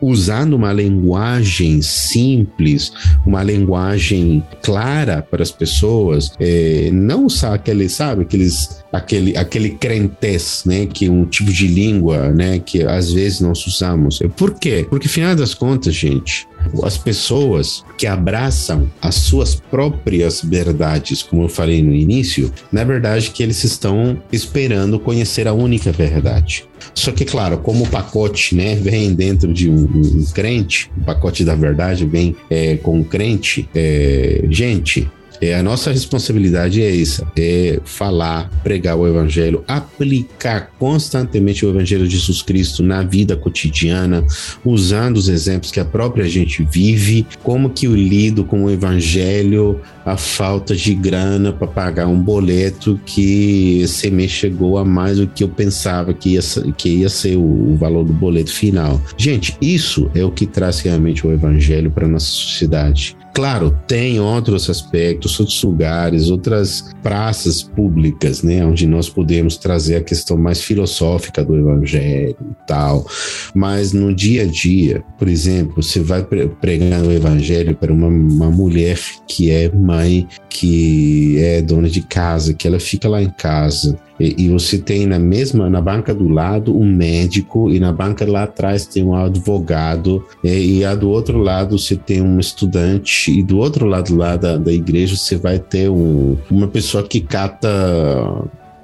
[0.00, 2.92] usando uma linguagem simples,
[3.26, 10.62] uma linguagem clara para as pessoas, é, não usar aquele, sabe, aqueles aquele, aquele crentez,
[10.64, 14.18] né, que é um tipo de língua, né, que às vezes nós usamos.
[14.36, 14.86] Por quê?
[14.88, 16.48] Porque, final das contas, gente,
[16.82, 23.30] as pessoas que abraçam as suas próprias verdades, como eu falei no início, na verdade
[23.30, 26.64] que eles estão esperando conhecer a única verdade.
[26.94, 31.44] Só que, claro, como o pacote né, vem dentro de um, um crente, o pacote
[31.44, 37.26] da verdade vem é, com o crente, é, gente, é, a nossa responsabilidade é essa:
[37.36, 44.24] é falar, pregar o evangelho, aplicar constantemente o evangelho de Jesus Cristo na vida cotidiana,
[44.64, 49.80] usando os exemplos que a própria gente vive, como que eu lido com o evangelho,
[50.06, 55.26] a falta de grana para pagar um boleto que esse mês chegou a mais do
[55.26, 56.40] que eu pensava que ia,
[56.76, 59.02] que ia ser o, o valor do boleto final.
[59.16, 63.16] Gente, isso é o que traz realmente o evangelho para nossa sociedade.
[63.36, 70.00] Claro, tem outros aspectos, outros lugares, outras praças públicas, né, onde nós podemos trazer a
[70.02, 73.06] questão mais filosófica do evangelho e tal.
[73.54, 78.50] Mas no dia a dia, por exemplo, você vai pregando o evangelho para uma, uma
[78.50, 83.98] mulher que é mãe, que é dona de casa, que ela fica lá em casa,
[84.18, 88.24] e, e, você tem na mesma, na banca do lado, um médico, e na banca
[88.24, 93.42] lá atrás tem um advogado, e, e do outro lado você tem um estudante, e
[93.42, 97.68] do outro lado lá da, da igreja você vai ter um, uma pessoa que cata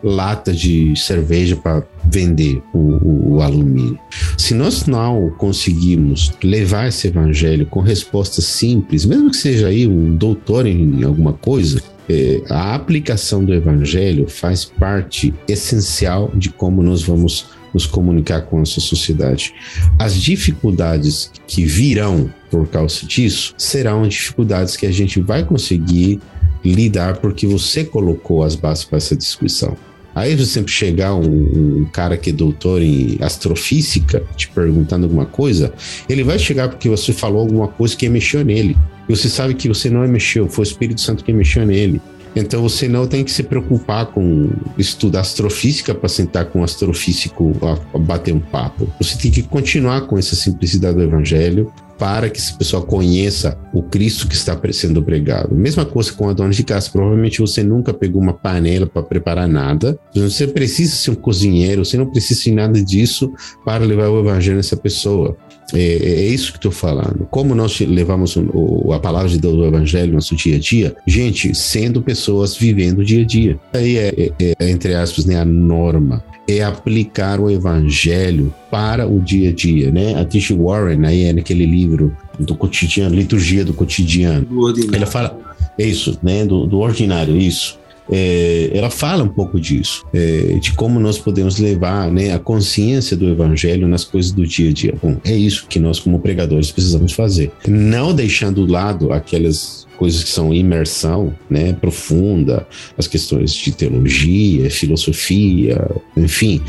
[0.03, 3.99] lata de cerveja para vender o, o, o, alumínio.
[4.37, 10.17] Se nós não conseguimos levar esse evangelho com respostas simples, mesmo que seja aí um
[10.17, 17.03] doutor em alguma coisa, é, a aplicação do evangelho faz parte essencial de como nós
[17.03, 19.55] vamos nos comunicar com a nossa sociedade.
[19.99, 26.21] As dificuldades que virão por causa disso serão dificuldades que a gente vai conseguir
[26.65, 29.77] lidar porque você colocou as bases para essa discussão.
[30.15, 35.73] Aí sempre chegar um, um, cara que é doutor em astrofísica te perguntando alguma coisa,
[36.09, 38.77] ele vai chegar porque você falou alguma coisa que mexeu nele.
[39.09, 42.01] E você sabe que você não mexeu, foi o Espírito Santo que mexeu nele.
[42.35, 47.53] Então você não tem que se preocupar com estudar astrofísica para sentar com um astrofísico
[47.63, 48.89] a, a bater um papo.
[49.01, 51.71] Você tem que continuar com essa simplicidade do evangelho,
[52.03, 55.55] para que essa pessoa conheça o Cristo que está sendo pregado.
[55.55, 56.91] Mesma coisa com a dona de casa.
[56.91, 59.97] Provavelmente você nunca pegou uma panela para preparar nada.
[60.13, 63.33] Você precisa ser um cozinheiro, você não precisa de nada disso
[63.65, 65.37] para levar o evangelho nessa pessoa.
[65.73, 67.27] É, é, isso que estou falando.
[67.31, 70.95] Como nós levamos o, a palavra de Deus, o Evangelho, no nosso dia a dia?
[71.07, 73.59] Gente, sendo pessoas vivendo o dia a dia.
[73.73, 79.21] Aí é, é, é entre aspas, né, a norma é aplicar o evangelho para o
[79.21, 80.21] dia a dia, né?
[80.21, 84.45] A Tish Warren, aí é naquele livro do cotidiano, liturgia do cotidiano.
[84.45, 85.39] Do ela fala,
[85.79, 86.45] é isso, né?
[86.45, 87.79] Do, do ordinário, isso
[88.13, 93.17] é, ela fala um pouco disso, é, de como nós podemos levar né, a consciência
[93.17, 94.95] do evangelho nas coisas do dia a dia.
[95.03, 97.51] Bom, é isso que nós, como pregadores, precisamos fazer.
[97.67, 102.67] Não deixando de lado aquelas coisas que são imersão, né, profunda,
[102.99, 106.61] as questões de teologia, filosofia, enfim,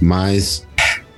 [0.00, 0.65] mas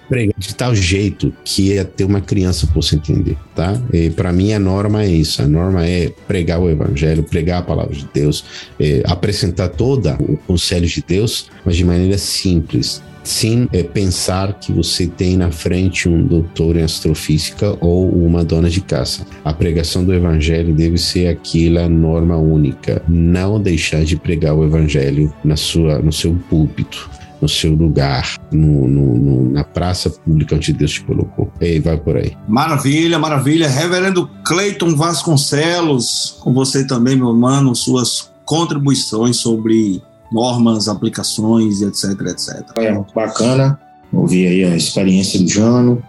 [0.08, 3.80] pregar de tal jeito que é ter uma criança possa entender, tá?
[3.92, 7.62] E para mim a norma é isso, a norma é pregar o evangelho, pregar a
[7.62, 8.44] palavra de Deus,
[8.80, 14.72] é, apresentar toda o conselho de Deus, mas de maneira simples, sem é, pensar que
[14.72, 19.26] você tem na frente um doutor em astrofísica ou uma dona de casa.
[19.44, 25.32] A pregação do evangelho deve ser aquela norma única, não deixar de pregar o evangelho
[25.44, 27.10] na sua, no seu púlpito
[27.40, 31.50] no seu lugar, no, no, no, na praça pública onde Deus te colocou.
[31.60, 32.36] E vai por aí.
[32.48, 33.68] Maravilha, maravilha.
[33.68, 42.04] Reverendo Cleiton Vasconcelos, com você também, meu irmão, suas contribuições sobre normas, aplicações e etc,
[42.20, 42.64] etc.
[42.76, 43.78] É muito bacana
[44.12, 46.02] ouvir aí a experiência do Jano,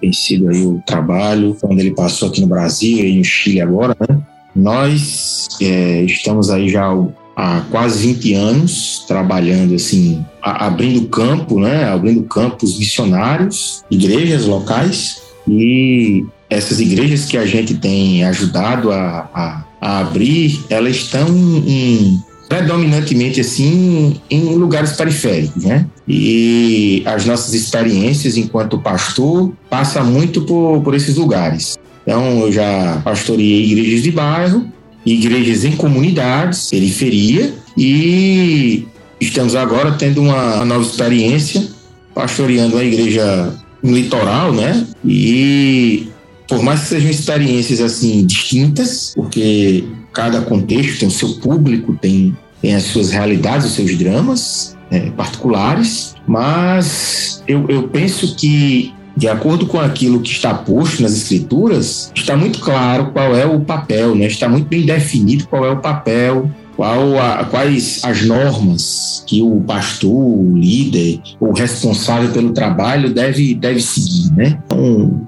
[0.00, 3.96] tem sido aí o trabalho, quando ele passou aqui no Brasil e no Chile agora,
[4.08, 4.18] né?
[4.54, 6.88] Nós é, estamos aí já
[7.36, 16.24] há quase 20 anos trabalhando assim, abrindo campo, né, abrindo campos missionários, igrejas locais e
[16.48, 21.26] essas igrejas que a gente tem ajudado a, a, a abrir, elas estão
[21.66, 25.86] em, predominantemente assim em lugares periféricos, né?
[26.06, 31.76] E as nossas experiências enquanto pastor passa muito por, por esses lugares.
[32.02, 34.66] Então eu já pastoreei igrejas de bairro,
[35.04, 38.86] igrejas em comunidades, periferia, e
[39.20, 41.66] estamos agora tendo uma nova experiência,
[42.14, 44.86] pastoreando uma igreja no litoral, né?
[45.04, 46.08] E
[46.48, 52.36] por mais que sejam experiências assim distintas, porque cada contexto tem o seu público, tem,
[52.62, 59.28] tem as suas realidades, os seus dramas né, particulares, mas eu, eu penso que de
[59.28, 64.14] acordo com aquilo que está posto nas escrituras, está muito claro qual é o papel,
[64.14, 64.26] né?
[64.26, 69.60] está muito bem definido qual é o papel, qual a, quais as normas que o
[69.60, 74.32] pastor, o líder, o responsável pelo trabalho deve, deve seguir.
[74.32, 74.58] Né?
[74.66, 75.26] Então,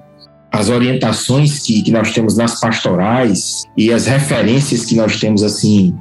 [0.50, 5.94] as orientações que, que nós temos nas pastorais e as referências que nós temos assim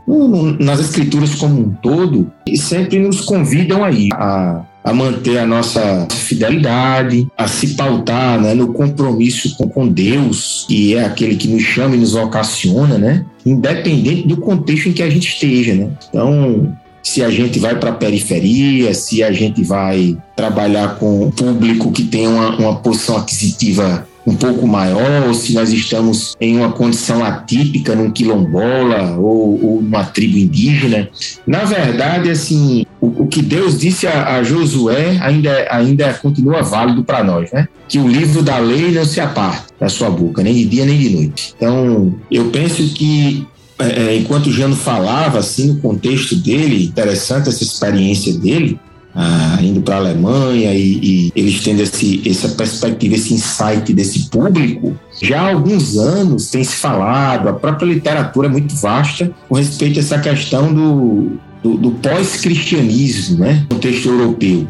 [0.60, 7.28] nas escrituras como um todo sempre nos convidam aí a a manter a nossa fidelidade,
[7.36, 11.96] a se pautar né, no compromisso com, com Deus, que é aquele que nos chama
[11.96, 13.26] e nos ocasiona, né?
[13.44, 15.90] Independente do contexto em que a gente esteja, né?
[16.10, 16.72] Então,
[17.02, 21.92] se a gente vai para a periferia, se a gente vai trabalhar com um público
[21.92, 26.72] que tem uma, uma posição aquisitiva um pouco maior, ou se nós estamos em uma
[26.72, 31.08] condição atípica, num quilombola ou, ou uma tribo indígena.
[31.46, 37.03] Na verdade, assim, o, o que Deus disse a, a, Josué ainda, ainda continua válido
[37.03, 37.68] para nós, né?
[37.88, 40.97] Que o livro da lei não se aparte da sua boca, nem de dia nem
[40.97, 41.53] de noite.
[41.56, 43.45] Então, eu penso que
[43.78, 48.80] é, é enquanto o Jano falava, assim, no contexto dele, interessante essa experiência dele,
[49.14, 54.30] ah, indo para a Alemanha e, e, eles tendo esse, essa perspectiva, esse insight desse
[54.30, 59.56] público, já há alguns anos tem se falado, a própria literatura é muito vasta com
[59.56, 64.68] respeito a essa questão do, do, do pós-cristianismo, né, no contexto europeu.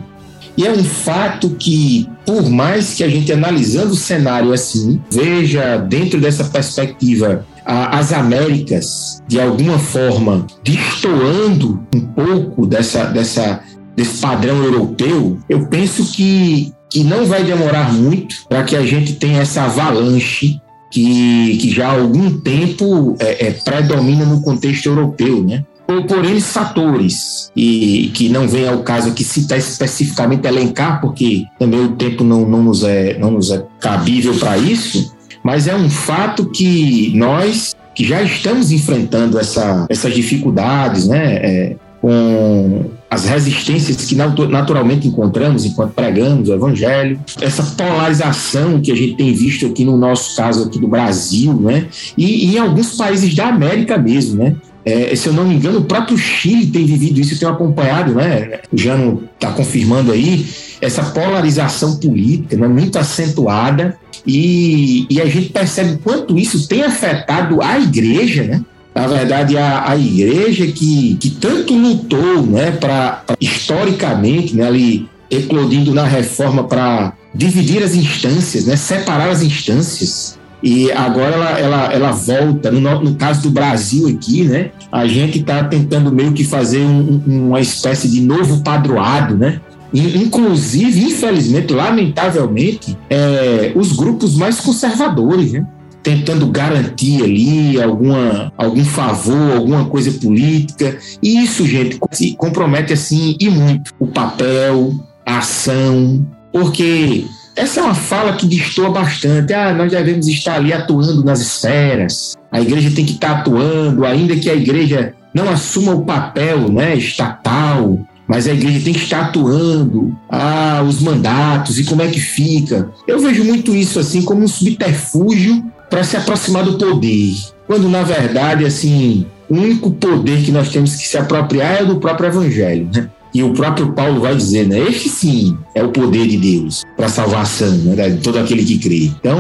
[0.58, 5.76] E é um fato que, por mais que a gente analisando o cenário assim, veja
[5.76, 13.62] dentro dessa perspectiva as Américas de alguma forma destoando um pouco dessa, dessa
[13.96, 19.14] desse padrão europeu, eu penso que, que não vai demorar muito para que a gente
[19.14, 25.44] tenha essa avalanche que, que já há algum tempo é, é, predomina no contexto europeu,
[25.44, 25.66] né?
[25.88, 31.46] Por, por eles fatores, e que não vem ao caso aqui citar especificamente elencar, porque
[31.60, 35.76] também o tempo não, não, nos, é, não nos é cabível para isso, mas é
[35.76, 41.36] um fato que nós que já estamos enfrentando essa, essas dificuldades, né?
[41.36, 48.96] É, com as resistências que naturalmente encontramos enquanto pregamos o evangelho, essa polarização que a
[48.96, 51.88] gente tem visto aqui no nosso caso aqui do Brasil, né?
[52.18, 54.56] E, e em alguns países da América mesmo, né?
[54.86, 58.60] É, se eu não me engano, o próprio Chile tem vivido isso, tenho acompanhado, né?
[58.72, 60.46] O Jano está confirmando aí
[60.80, 67.62] essa polarização política, né, muito acentuada, e, e a gente percebe quanto isso tem afetado
[67.62, 68.62] a igreja, né?
[68.96, 75.94] na verdade, a, a igreja que, que tanto lutou, né, para historicamente, né, ali eclodindo
[75.94, 80.35] na reforma para dividir as instâncias, né, separar as instâncias.
[80.66, 85.38] E agora ela, ela, ela volta, no, no caso do Brasil aqui, né, a gente
[85.38, 89.62] está tentando meio que fazer um, uma espécie de novo padroado, né,
[89.94, 95.68] inclusive, infelizmente, lamentavelmente, é, os grupos mais conservadores, né?
[96.02, 101.00] tentando garantir ali alguma, algum favor, alguma coisa política.
[101.22, 104.94] E isso, gente, se compromete assim e muito o papel,
[105.26, 109.54] a ação, porque essa é uma fala que destoa bastante.
[109.54, 112.36] Ah, nós devemos estar ali atuando nas esferas.
[112.52, 116.96] A igreja tem que estar atuando, ainda que a igreja não assuma o papel né,
[116.96, 122.20] estatal, mas a igreja tem que estar atuando, ah, os mandatos e como é que
[122.20, 122.90] fica.
[123.08, 127.36] Eu vejo muito isso assim como um subterfúgio para se aproximar do poder,
[127.68, 131.98] quando na verdade assim o único poder que nós temos que se apropriar é do
[131.98, 133.10] próprio evangelho, né?
[133.36, 134.80] E o próprio Paulo vai dizer, né?
[134.80, 138.12] Este sim é o poder de Deus para a salvação né?
[138.12, 139.12] de todo aquele que crê.
[139.20, 139.38] Então,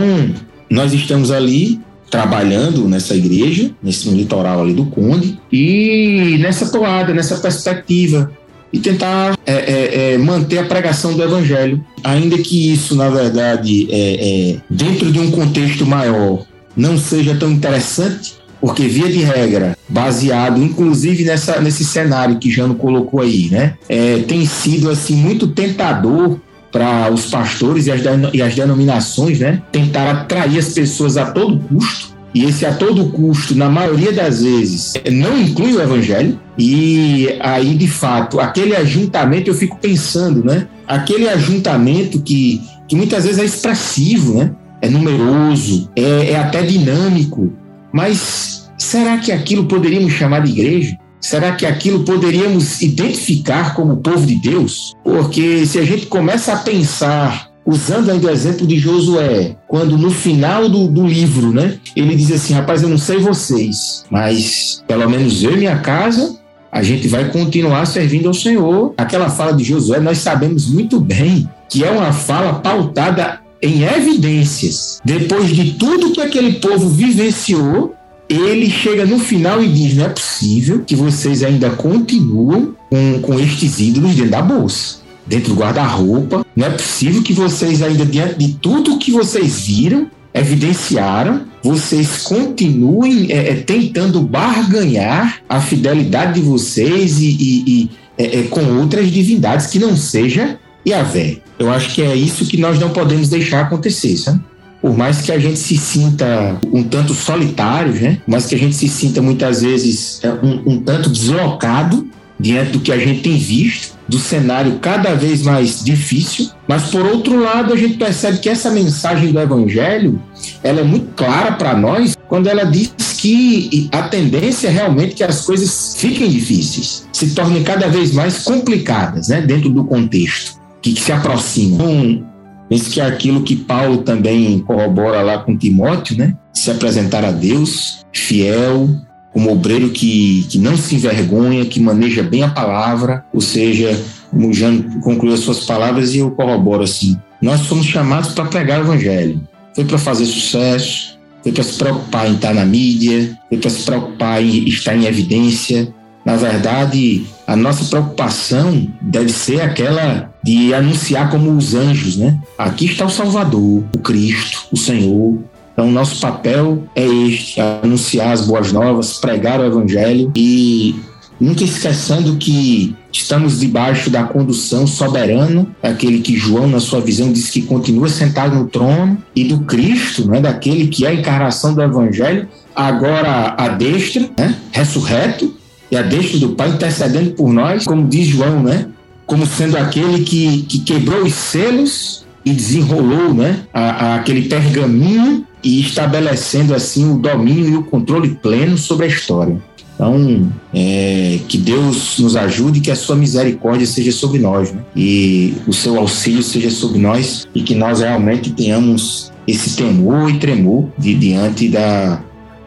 [0.70, 1.80] nós estamos ali
[2.12, 8.30] trabalhando nessa igreja, nesse litoral ali do Conde, e nessa toada, nessa perspectiva
[8.74, 13.88] e tentar é, é, é, manter a pregação do evangelho, ainda que isso, na verdade,
[13.89, 18.34] é, é, dentro de um contexto maior, não seja tão interessante,
[18.66, 24.24] porque via de regra, baseado inclusive nessa, nesse cenário que Jano colocou aí, né, é,
[24.28, 26.39] tem sido assim muito tentador
[26.72, 28.01] para os pastores e as,
[28.34, 32.16] e as denominações, né, tentar atrair as pessoas a todo custo.
[32.34, 37.76] E esse a todo custo, na maioria das vezes, não inclui o evangelho, e aí,
[37.76, 40.68] de fato, aquele ajuntamento, eu fico pensando, né?
[40.86, 44.51] Aquele ajuntamento que, que muitas vezes é expressivo, né?
[44.82, 47.53] É numeroso, é, é até dinâmico,
[47.95, 48.55] mas
[48.86, 50.98] será que aquilo poderíamos chamar de igreja?
[51.20, 54.94] Será que aquilo poderíamos identificar como povo de Deus?
[55.04, 60.12] Porque se a gente começa a pensar usando ainda o exemplo de Josué, quando no
[60.12, 65.10] final do, do livro, né, ele diz assim: rapaz, eu não sei vocês, mas pelo
[65.10, 66.38] menos eu e minha casa,
[66.72, 68.94] a gente vai continuar servindo ao Senhor.
[68.98, 75.02] Aquela fala de Josué, nós sabemos muito bem que é uma fala pautada em evidências.
[75.04, 77.96] Depois de tudo que aquele povo vivenciou,
[78.30, 83.40] ele chega no final e diz: não é possível que vocês ainda continuam com, com
[83.40, 86.46] estes ídolos dentro da bolsa dentro do guarda-roupa.
[86.56, 93.32] Não é possível que vocês, ainda diante de tudo que vocês viram, evidenciaram, vocês continuem
[93.32, 99.12] é, é, tentando barganhar a fidelidade de vocês e, e, e é, é com outras
[99.12, 101.38] divindades que não seja Yahvé.
[101.58, 104.42] Eu acho que é isso que nós não podemos deixar acontecer, sabe?
[104.86, 108.20] Por mais que a gente se sinta um tanto solitário, né?
[108.28, 112.08] Mais que a gente se sinta muitas vezes é, um, um tanto deslocado
[112.40, 117.04] diante do que a gente tem visto, do cenário cada vez mais difícil, mas por
[117.04, 120.22] outro lado a gente percebe que essa mensagem do evangelho,
[120.64, 125.24] ela é muito clara para nós quando ela diz que a tendência é realmente que
[125.24, 130.94] as coisas fiquem difíceis, se tornem cada vez mais complicadas, né, dentro do contexto que,
[130.94, 131.74] que se aproxima.
[131.74, 132.35] Então,
[132.70, 136.36] Penso que é aquilo que Paulo também corrobora lá com Timóteo, né?
[136.53, 138.89] Se apresentar a Deus fiel,
[139.32, 144.01] como obreiro que, que não se envergonha, que maneja bem a palavra, ou seja,
[144.32, 148.80] como Jean concluiu as suas palavras e eu corroboro assim, nós somos chamados para pregar
[148.80, 149.41] o evangelho.
[149.76, 153.84] Foi para fazer sucesso, foi para se preocupar em estar na mídia, foi para se
[153.84, 155.93] preocupar em estar em evidência.
[156.26, 162.40] Na verdade, a nossa preocupação deve ser aquela de anunciar como os anjos, né?
[162.58, 165.40] Aqui está o Salvador, o Cristo, o Senhor,
[165.76, 170.96] então, nosso papel é este: anunciar as boas novas, pregar o evangelho e
[171.40, 177.50] nunca esquecendo que estamos debaixo da condução soberana, aquele que João, na sua visão, diz
[177.50, 181.82] que continua sentado no trono, e do Cristo, né, daquele que é a encarnação do
[181.82, 185.55] evangelho, agora a destra, né, ressurreto,
[185.92, 188.88] e a destra do Pai intercedendo por nós, como diz João, né,
[189.26, 195.46] como sendo aquele que, que quebrou os selos e desenrolou né, a, a, aquele pergaminho
[195.64, 199.60] e estabelecendo assim o domínio e o controle pleno sobre a história.
[199.96, 204.82] Então, é, que Deus nos ajude que a sua misericórdia seja sobre nós, né?
[204.94, 210.38] E o seu auxílio seja sobre nós e que nós realmente tenhamos esse temor e
[210.38, 212.22] tremor de, diante da,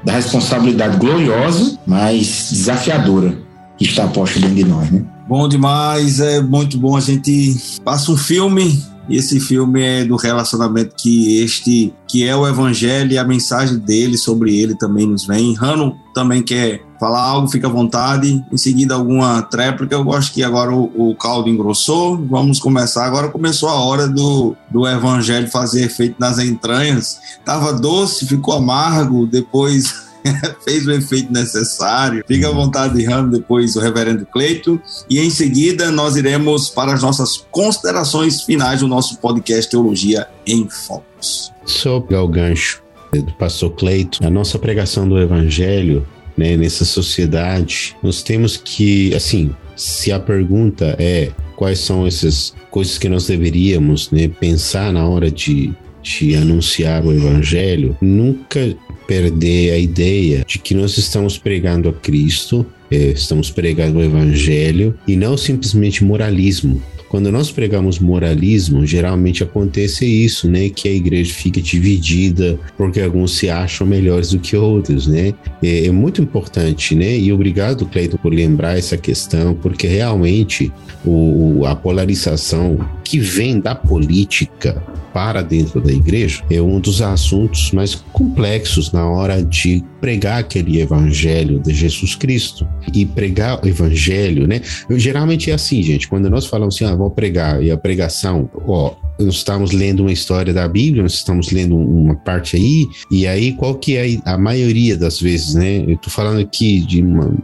[0.05, 3.37] da responsabilidade gloriosa, mas desafiadora
[3.77, 5.03] que está posta dentro de nós, né?
[5.29, 10.17] Bom demais, é muito bom a gente passa um filme e esse filme é do
[10.17, 15.27] relacionamento que este, que é o evangelho e a mensagem dele sobre ele também nos
[15.27, 15.55] vem.
[15.55, 18.45] Rano também quer falar algo, fica à vontade.
[18.53, 19.95] Em seguida, alguma tréplica.
[19.95, 22.17] Eu gosto que agora o, o caldo engrossou.
[22.27, 23.07] Vamos começar.
[23.07, 27.19] Agora começou a hora do, do evangelho fazer efeito nas entranhas.
[27.45, 30.08] Tava doce, ficou amargo, depois
[30.65, 32.25] fez o efeito necessário.
[32.27, 34.81] Fica à vontade, Rano, depois o reverendo Cleito.
[35.09, 40.69] E em seguida nós iremos para as nossas considerações finais do nosso podcast Teologia em
[40.69, 41.53] Focos.
[41.65, 46.07] Sobre o gancho do pastor Cleito, a nossa pregação do evangelho
[46.37, 52.99] né, nessa sociedade, nós temos que, assim, se a pergunta é quais são essas coisas
[52.99, 55.73] que nós deveríamos né, pensar na hora de,
[56.03, 58.77] de anunciar o evangelho, nunca
[59.07, 64.95] perder a ideia de que nós estamos pregando a Cristo, é, estamos pregando o Evangelho
[65.07, 66.83] e não simplesmente moralismo.
[67.09, 70.69] Quando nós pregamos moralismo, geralmente acontece isso, né?
[70.69, 75.33] Que a igreja fica dividida porque alguns se acham melhores do que outros, né?
[75.63, 77.19] É, é muito importante, né?
[77.19, 80.71] E obrigado, Cleiton, por lembrar essa questão, porque realmente
[81.05, 84.83] o, a polarização que vem da política
[85.13, 90.81] para dentro da igreja é um dos assuntos mais complexos na hora de pregar aquele
[90.81, 92.67] evangelho de Jesus Cristo.
[92.95, 94.61] E pregar o evangelho, né?
[94.89, 98.49] Eu, geralmente é assim, gente, quando nós falamos assim, ah, vou pregar, e a pregação,
[98.67, 103.27] ó, nós estamos lendo uma história da Bíblia, nós estamos lendo uma parte aí, e
[103.27, 105.85] aí qual que é a maioria das vezes, né?
[105.87, 107.35] Eu tô falando aqui de uma,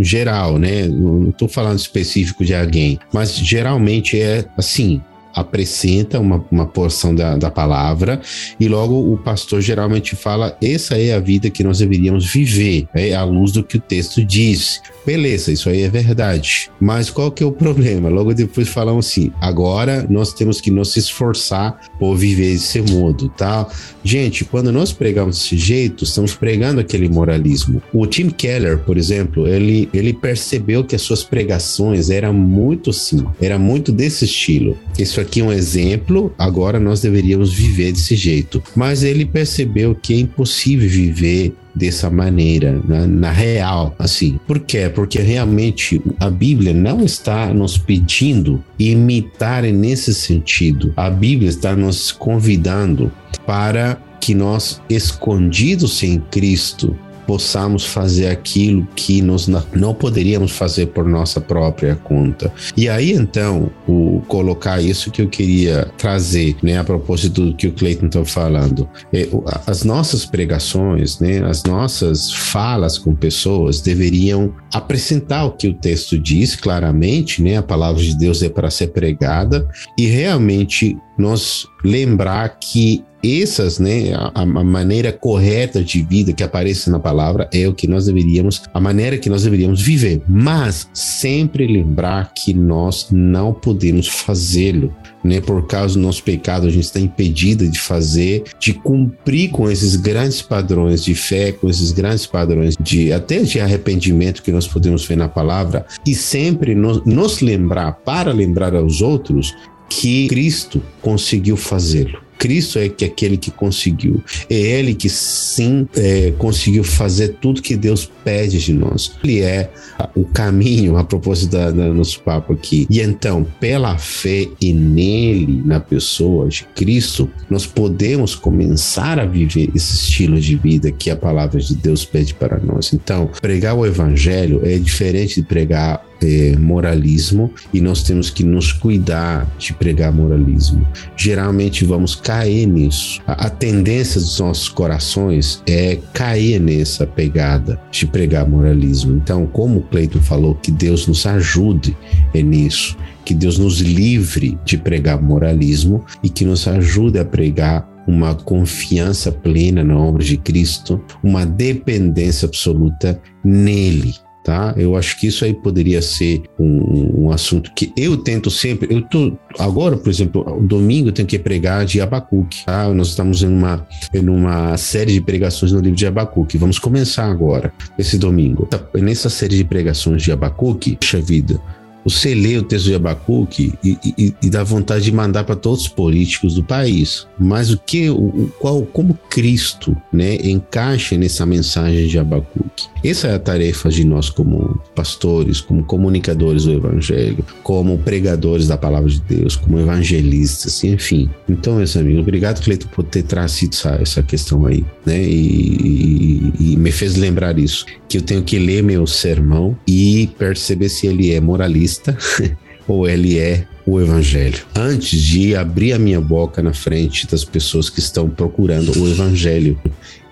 [0.00, 0.86] geral, né?
[0.86, 5.00] Não tô falando específico de alguém, mas geralmente é assim,
[5.36, 8.20] apresenta uma, uma porção da, da palavra
[8.58, 13.14] e logo o pastor geralmente fala: essa é a vida que nós deveríamos viver, é
[13.14, 14.80] à luz do que o texto diz.
[15.04, 16.68] Beleza, isso aí é verdade.
[16.80, 18.08] Mas qual que é o problema?
[18.08, 23.68] Logo depois falam assim: agora nós temos que nos esforçar por viver esse modo, tá?
[24.02, 27.82] Gente, quando nós pregamos desse jeito, estamos pregando aquele moralismo.
[27.92, 33.24] O Tim Keller, por exemplo, ele, ele percebeu que as suas pregações eram muito assim,
[33.40, 34.76] era muito desse estilo.
[34.98, 38.62] Isso é um exemplo, agora nós deveríamos viver desse jeito.
[38.74, 44.40] Mas ele percebeu que é impossível viver dessa maneira, na, na, real, assim.
[44.46, 44.90] Por quê?
[44.92, 50.94] Porque realmente a Bíblia não está nos pedindo imitar nesse sentido.
[50.96, 53.12] A Bíblia está nos convidando
[53.44, 56.96] para que nós, escondidos em Cristo,
[57.26, 62.52] possamos fazer aquilo que nós não poderíamos fazer por nossa própria conta.
[62.76, 67.66] E aí então, o colocar isso que eu queria trazer, né, a propósito do que
[67.66, 69.28] o Clayton está falando, é,
[69.66, 76.18] as nossas pregações, né, as nossas falas com pessoas deveriam apresentar o que o texto
[76.18, 79.68] diz claramente, né, a palavra de Deus é para ser pregada
[79.98, 86.90] e realmente nós lembrar que essas, né, a, a, maneira correta de vida que aparece
[86.90, 91.66] na palavra é o que nós deveríamos, a maneira que nós deveríamos viver, mas sempre
[91.66, 94.94] lembrar que nós não podemos fazê-lo,
[95.24, 99.68] né, por causa do nosso pecado, a gente está impedida de fazer, de cumprir com
[99.68, 104.68] esses grandes padrões de fé, com esses grandes padrões de até de arrependimento que nós
[104.68, 109.52] podemos ver na palavra, e sempre nos, nos lembrar, para lembrar aos outros,
[109.88, 112.26] que Cristo conseguiu fazê-lo.
[112.38, 114.22] Cristo é que é aquele que conseguiu.
[114.48, 119.12] É Ele que sim é, conseguiu fazer tudo que Deus pede de nós.
[119.22, 119.70] Ele é
[120.14, 122.86] o caminho, a propósito da, nosso papo aqui.
[122.90, 129.70] E então, pela fé e nele, na pessoa de Cristo, nós podemos começar a viver
[129.74, 132.92] esse estilo de vida que a palavra de Deus pede para nós.
[132.92, 138.72] Então, pregar o evangelho é diferente de pregar é, moralismo e nós temos que nos
[138.72, 140.86] cuidar de pregar moralismo.
[141.16, 143.20] Geralmente vamos cair nisso.
[143.26, 149.14] A, a tendência dos nossos corações é cair nessa pegada de pregar moralismo.
[149.16, 151.96] Então, como o Cleiton falou, que Deus nos ajude
[152.34, 157.88] é nisso, que Deus nos livre de pregar moralismo e que nos ajude a pregar
[158.06, 164.14] uma confiança plena na obra de Cristo, uma dependência absoluta nele
[164.46, 164.72] tá?
[164.76, 168.94] Eu acho que isso aí poderia ser um, um assunto que eu tento sempre.
[168.94, 172.88] Eu tô agora, por exemplo, domingo eu tenho que pregar de Abacuque, tá?
[172.94, 173.84] Nós estamos em uma,
[174.14, 176.56] em uma série de pregações no livro de Abacuque.
[176.56, 178.68] Vamos começar agora, esse domingo.
[178.94, 181.60] Nessa série de pregações de Abacuque, puxa vida,
[182.06, 185.82] você lê o texto de Abacuque e, e, e dá vontade de mandar para todos
[185.82, 187.26] os políticos do país.
[187.36, 192.86] Mas o que, o, qual, como Cristo, né, encaixa nessa mensagem de Abacuque?
[193.04, 198.76] Essa é a tarefa de nós como pastores, como comunicadores do Evangelho, como pregadores da
[198.76, 201.28] palavra de Deus, como evangelistas, enfim.
[201.48, 205.22] Então, meus amigos, obrigado, Cleiton, por ter trazido essa, essa questão aí, né?
[205.22, 210.28] E, e, e me fez lembrar isso, que eu tenho que ler meu sermão e
[210.38, 211.95] perceber se ele é moralista
[212.86, 214.58] ou ele é o evangelho.
[214.74, 219.78] Antes de abrir a minha boca na frente das pessoas que estão procurando o evangelho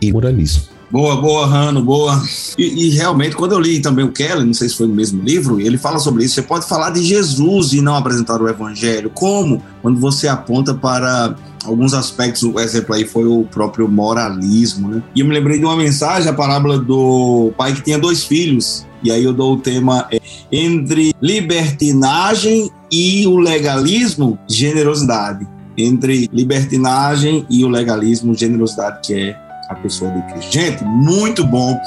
[0.00, 0.74] e moralismo.
[0.90, 2.22] Boa, boa, Rano, boa.
[2.56, 5.22] E, e, realmente, quando eu li também o Keller, não sei se foi no mesmo
[5.24, 6.36] livro, ele fala sobre isso.
[6.36, 9.10] Você pode falar de Jesus e não apresentar o Evangelho.
[9.10, 9.60] Como?
[9.82, 11.34] Quando você aponta para
[11.64, 15.02] alguns aspectos, o exemplo aí foi o próprio moralismo, né?
[15.16, 18.86] E eu me lembrei de uma mensagem, a parábola do pai que tinha dois filhos.
[19.04, 20.18] E aí eu dou o tema é,
[20.50, 25.46] entre libertinagem e o legalismo, generosidade.
[25.76, 29.36] Entre libertinagem e o legalismo, generosidade, que é
[29.68, 30.52] a pessoa de Cristo.
[30.52, 31.78] Gente, muito bom.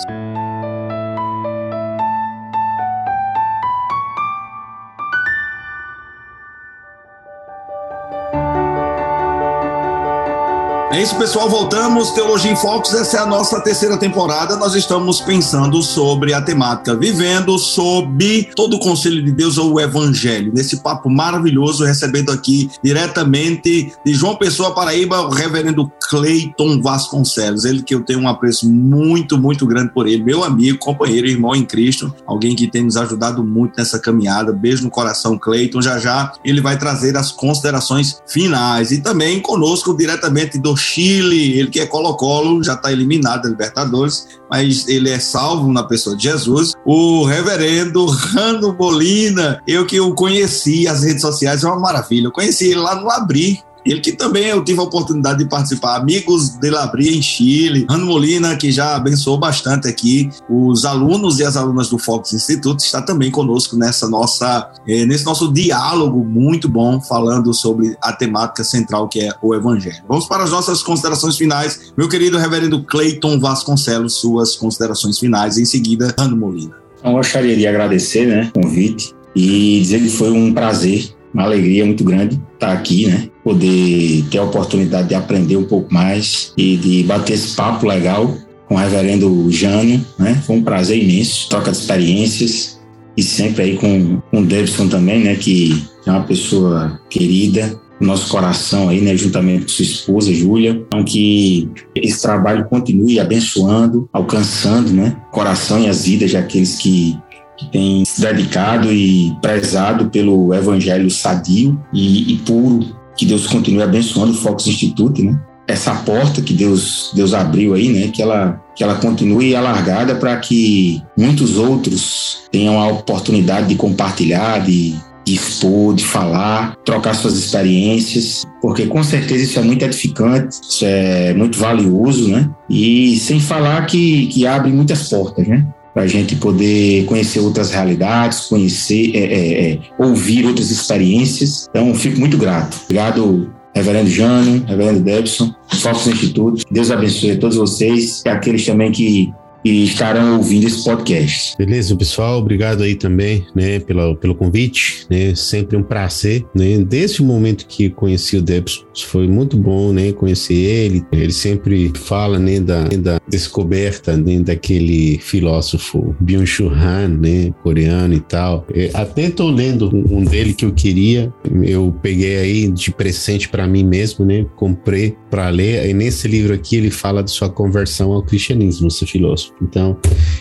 [10.98, 11.48] É isso, pessoal.
[11.48, 12.10] Voltamos.
[12.10, 12.92] Teologia em Focos.
[12.92, 14.56] Essa é a nossa terceira temporada.
[14.56, 19.80] Nós estamos pensando sobre a temática Vivendo sob todo o conselho de Deus ou o
[19.80, 20.52] Evangelho.
[20.52, 27.64] Nesse papo maravilhoso, recebendo aqui diretamente de João Pessoa, Paraíba, o reverendo Cleiton Vasconcelos.
[27.64, 30.24] Ele que eu tenho um apreço muito, muito grande por ele.
[30.24, 32.12] Meu amigo, companheiro, irmão em Cristo.
[32.26, 34.52] Alguém que tem nos ajudado muito nessa caminhada.
[34.52, 35.80] Beijo no coração, Cleiton.
[35.80, 38.90] Já já ele vai trazer as considerações finais.
[38.90, 44.28] E também conosco, diretamente do Chile, ele que é Colo-Colo, já está eliminado da Libertadores,
[44.50, 46.74] mas ele é salvo na pessoa de Jesus.
[46.86, 52.28] O reverendo Rando Molina, eu que o conheci, as redes sociais é uma maravilha.
[52.28, 53.62] Eu conheci ele lá no Labri,
[53.92, 58.06] ele que também eu tive a oportunidade de participar, amigos de Labria em Chile, Rano
[58.06, 63.02] Molina, que já abençoou bastante aqui, os alunos e as alunas do Fox Instituto está
[63.02, 69.08] também conosco nessa nossa, eh, nesse nosso diálogo muito bom, falando sobre a temática central
[69.08, 70.04] que é o Evangelho.
[70.08, 71.94] Vamos para as nossas considerações finais.
[71.98, 75.58] Meu querido reverendo Cleiton Vasconcelos, suas considerações finais.
[75.58, 76.76] Em seguida, Rano Molina.
[77.04, 81.86] Eu gostaria de agradecer né, o convite e dizer que foi um prazer uma alegria
[81.86, 83.30] muito grande estar aqui, né?
[83.44, 88.36] Poder ter a oportunidade de aprender um pouco mais e de bater esse papo legal
[88.68, 90.42] com o reverendo Jânio, né?
[90.48, 92.80] Foi um prazer imenso, troca de experiências
[93.16, 95.36] e sempre aí com, com o Davidson também, né?
[95.36, 100.84] Que é uma pessoa querida, nosso coração aí, né, juntamente com sua esposa, Júlia.
[100.88, 107.18] Então, que esse trabalho continue abençoando, alcançando, né, o coração e as vidas daqueles que
[107.58, 113.82] que tem se dedicado e prezado pelo evangelho sadio e, e puro, que Deus continue
[113.82, 115.40] abençoando o Fox Institute, né?
[115.68, 118.08] Essa porta que Deus Deus abriu aí, né?
[118.08, 124.60] Que ela que ela continue alargada para que muitos outros tenham a oportunidade de compartilhar,
[124.60, 124.96] de,
[125.26, 130.86] de expor, de falar, trocar suas experiências, porque com certeza isso é muito edificante, isso
[130.86, 132.50] é muito valioso, né?
[132.70, 135.66] E sem falar que, que abre muitas portas, né?
[135.98, 141.68] Para a gente poder conhecer outras realidades, conhecer, é, é, é, ouvir outras experiências.
[141.72, 142.78] Então, fico muito grato.
[142.84, 146.64] Obrigado, Reverendo Jânio, Reverendo Debson, Fox Instituto.
[146.70, 149.34] Deus abençoe a todos vocês e aqueles também que
[149.64, 151.56] e estarão ouvindo esse podcast.
[151.58, 157.22] Beleza, pessoal, obrigado aí também, né, pelo, pelo convite, né, sempre um prazer, né, desde
[157.22, 162.40] o momento que conheci o Debson, foi muito bom, né, conhecer ele, ele sempre fala,
[162.40, 169.30] né, da, da descoberta, né, daquele filósofo Byung-Chul Han, né, coreano e tal, é, até
[169.30, 171.34] tô lendo um dele que eu queria,
[171.64, 176.54] eu peguei aí de presente para mim mesmo, né, comprei para ler, e nesse livro
[176.54, 179.47] aqui ele fala de sua conversão ao cristianismo, esse filósofo.
[179.62, 179.98] Então,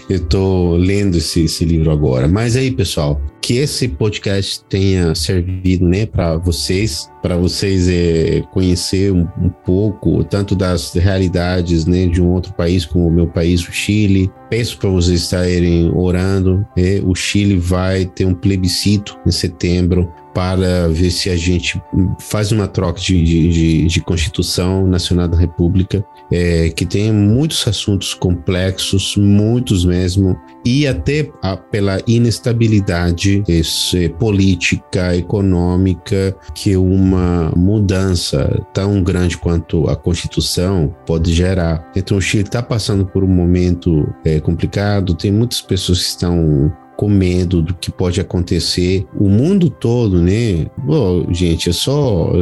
[0.08, 2.28] eu estou lendo esse, esse livro agora.
[2.28, 9.12] Mas aí, pessoal, que esse podcast tenha servido, né, para vocês, para vocês é, conhecer
[9.12, 13.60] um, um, pouco tanto das realidades, né, de um outro país como o meu país,
[13.60, 14.28] o Chile.
[14.50, 16.66] Peço para vocês estarem orando.
[16.76, 17.00] Né?
[17.04, 21.82] O Chile vai ter um plebiscito em setembro para ver se a gente
[22.20, 28.12] faz uma troca de, de, de Constituição Nacional da República, é, que tem muitos assuntos
[28.12, 39.02] complexos, muitos mesmo, e até a, pela inestabilidade esse, política, econômica, que uma mudança tão
[39.02, 41.90] grande quanto a Constituição pode gerar.
[41.96, 46.70] Então, o Chile está passando por um momento é, complicado, tem muitas pessoas que estão
[46.96, 49.06] com medo do que pode acontecer.
[49.14, 50.66] O mundo todo, né?
[50.78, 52.32] Bom, gente, é só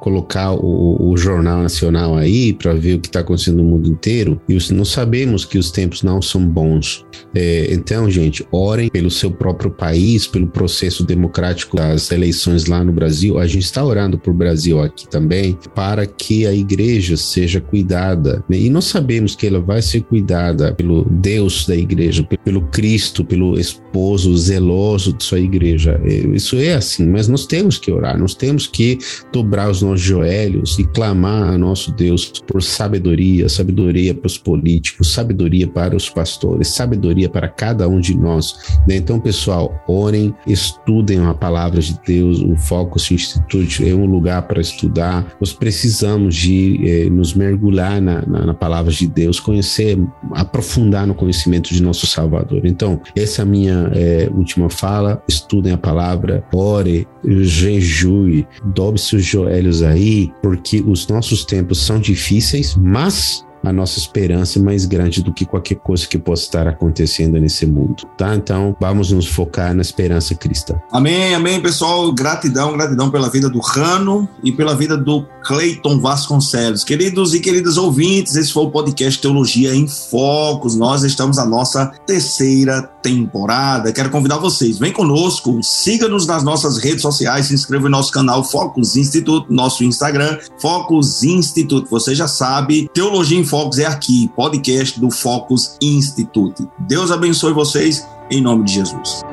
[0.00, 4.40] colocar o, o Jornal Nacional aí para ver o que está acontecendo no mundo inteiro
[4.48, 7.04] e não sabemos que os tempos não são bons.
[7.34, 12.92] É, então, gente, orem pelo seu próprio país, pelo processo democrático das eleições lá no
[12.92, 13.38] Brasil.
[13.38, 18.42] A gente está orando por Brasil aqui também para que a igreja seja cuidada.
[18.48, 18.58] Né?
[18.58, 23.58] E nós sabemos que ela vai ser cuidada pelo Deus da igreja, pelo Cristo, pelo
[23.58, 26.00] esposo zeloso de sua igreja.
[26.04, 28.98] É, isso é assim, mas nós temos que orar, nós temos que
[29.32, 35.12] dobrar os nossos joelhos e clamar a nosso Deus por sabedoria, sabedoria para os políticos,
[35.12, 38.78] sabedoria para os pastores, sabedoria para cada um de nós.
[38.86, 38.96] Né?
[38.96, 42.40] Então, pessoal, orem, estudem a palavra de Deus.
[42.40, 45.36] O Focus Institute é um lugar para estudar.
[45.40, 49.98] Nós precisamos de eh, nos mergulhar na, na, na palavra de Deus, conhecer,
[50.32, 52.62] aprofundar no conhecimento de nosso Salvador.
[52.64, 55.22] Então, essa é a minha eh, última fala.
[55.28, 62.74] Estudem a palavra, ore, jejue, dobre seus joelhos aí, porque os nossos tempos são difíceis,
[62.76, 67.38] mas a nossa esperança é mais grande do que qualquer coisa que possa estar acontecendo
[67.38, 68.34] nesse mundo, tá?
[68.34, 70.80] Então, vamos nos focar na esperança cristã.
[70.90, 72.12] Amém, amém, pessoal.
[72.12, 76.84] Gratidão, gratidão pela vida do Rano e pela vida do Cleiton Vasconcelos.
[76.84, 80.74] Queridos e queridas ouvintes, esse foi o podcast Teologia em Focos.
[80.76, 83.92] Nós estamos na nossa terceira temporada.
[83.92, 88.44] Quero convidar vocês, vem conosco, siga-nos nas nossas redes sociais, se inscreva no nosso canal
[88.44, 91.88] Focus Instituto, nosso Instagram, Focus Instituto.
[91.90, 96.68] Você já sabe, Teologia em Focus é aqui, podcast do Focus Institute.
[96.78, 99.24] Deus abençoe vocês, em nome de Jesus.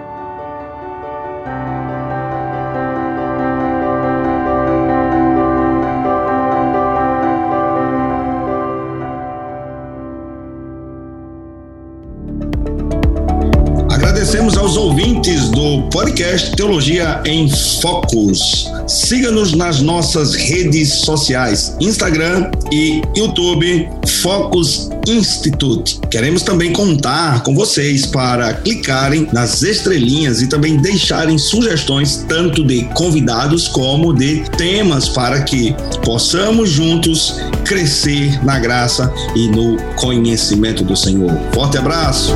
[14.48, 17.50] Agradecemos aos ouvintes do podcast Teologia em
[17.82, 18.72] Focus.
[18.88, 23.89] Siga-nos nas nossas redes sociais, Instagram e YouTube,
[24.22, 26.00] Focus Institute.
[26.10, 32.84] Queremos também contar com vocês para clicarem nas estrelinhas e também deixarem sugestões tanto de
[32.93, 35.76] convidados como de temas para que
[36.06, 37.36] possamos juntos
[37.66, 41.38] crescer na graça e no conhecimento do Senhor.
[41.54, 42.34] Forte abraço!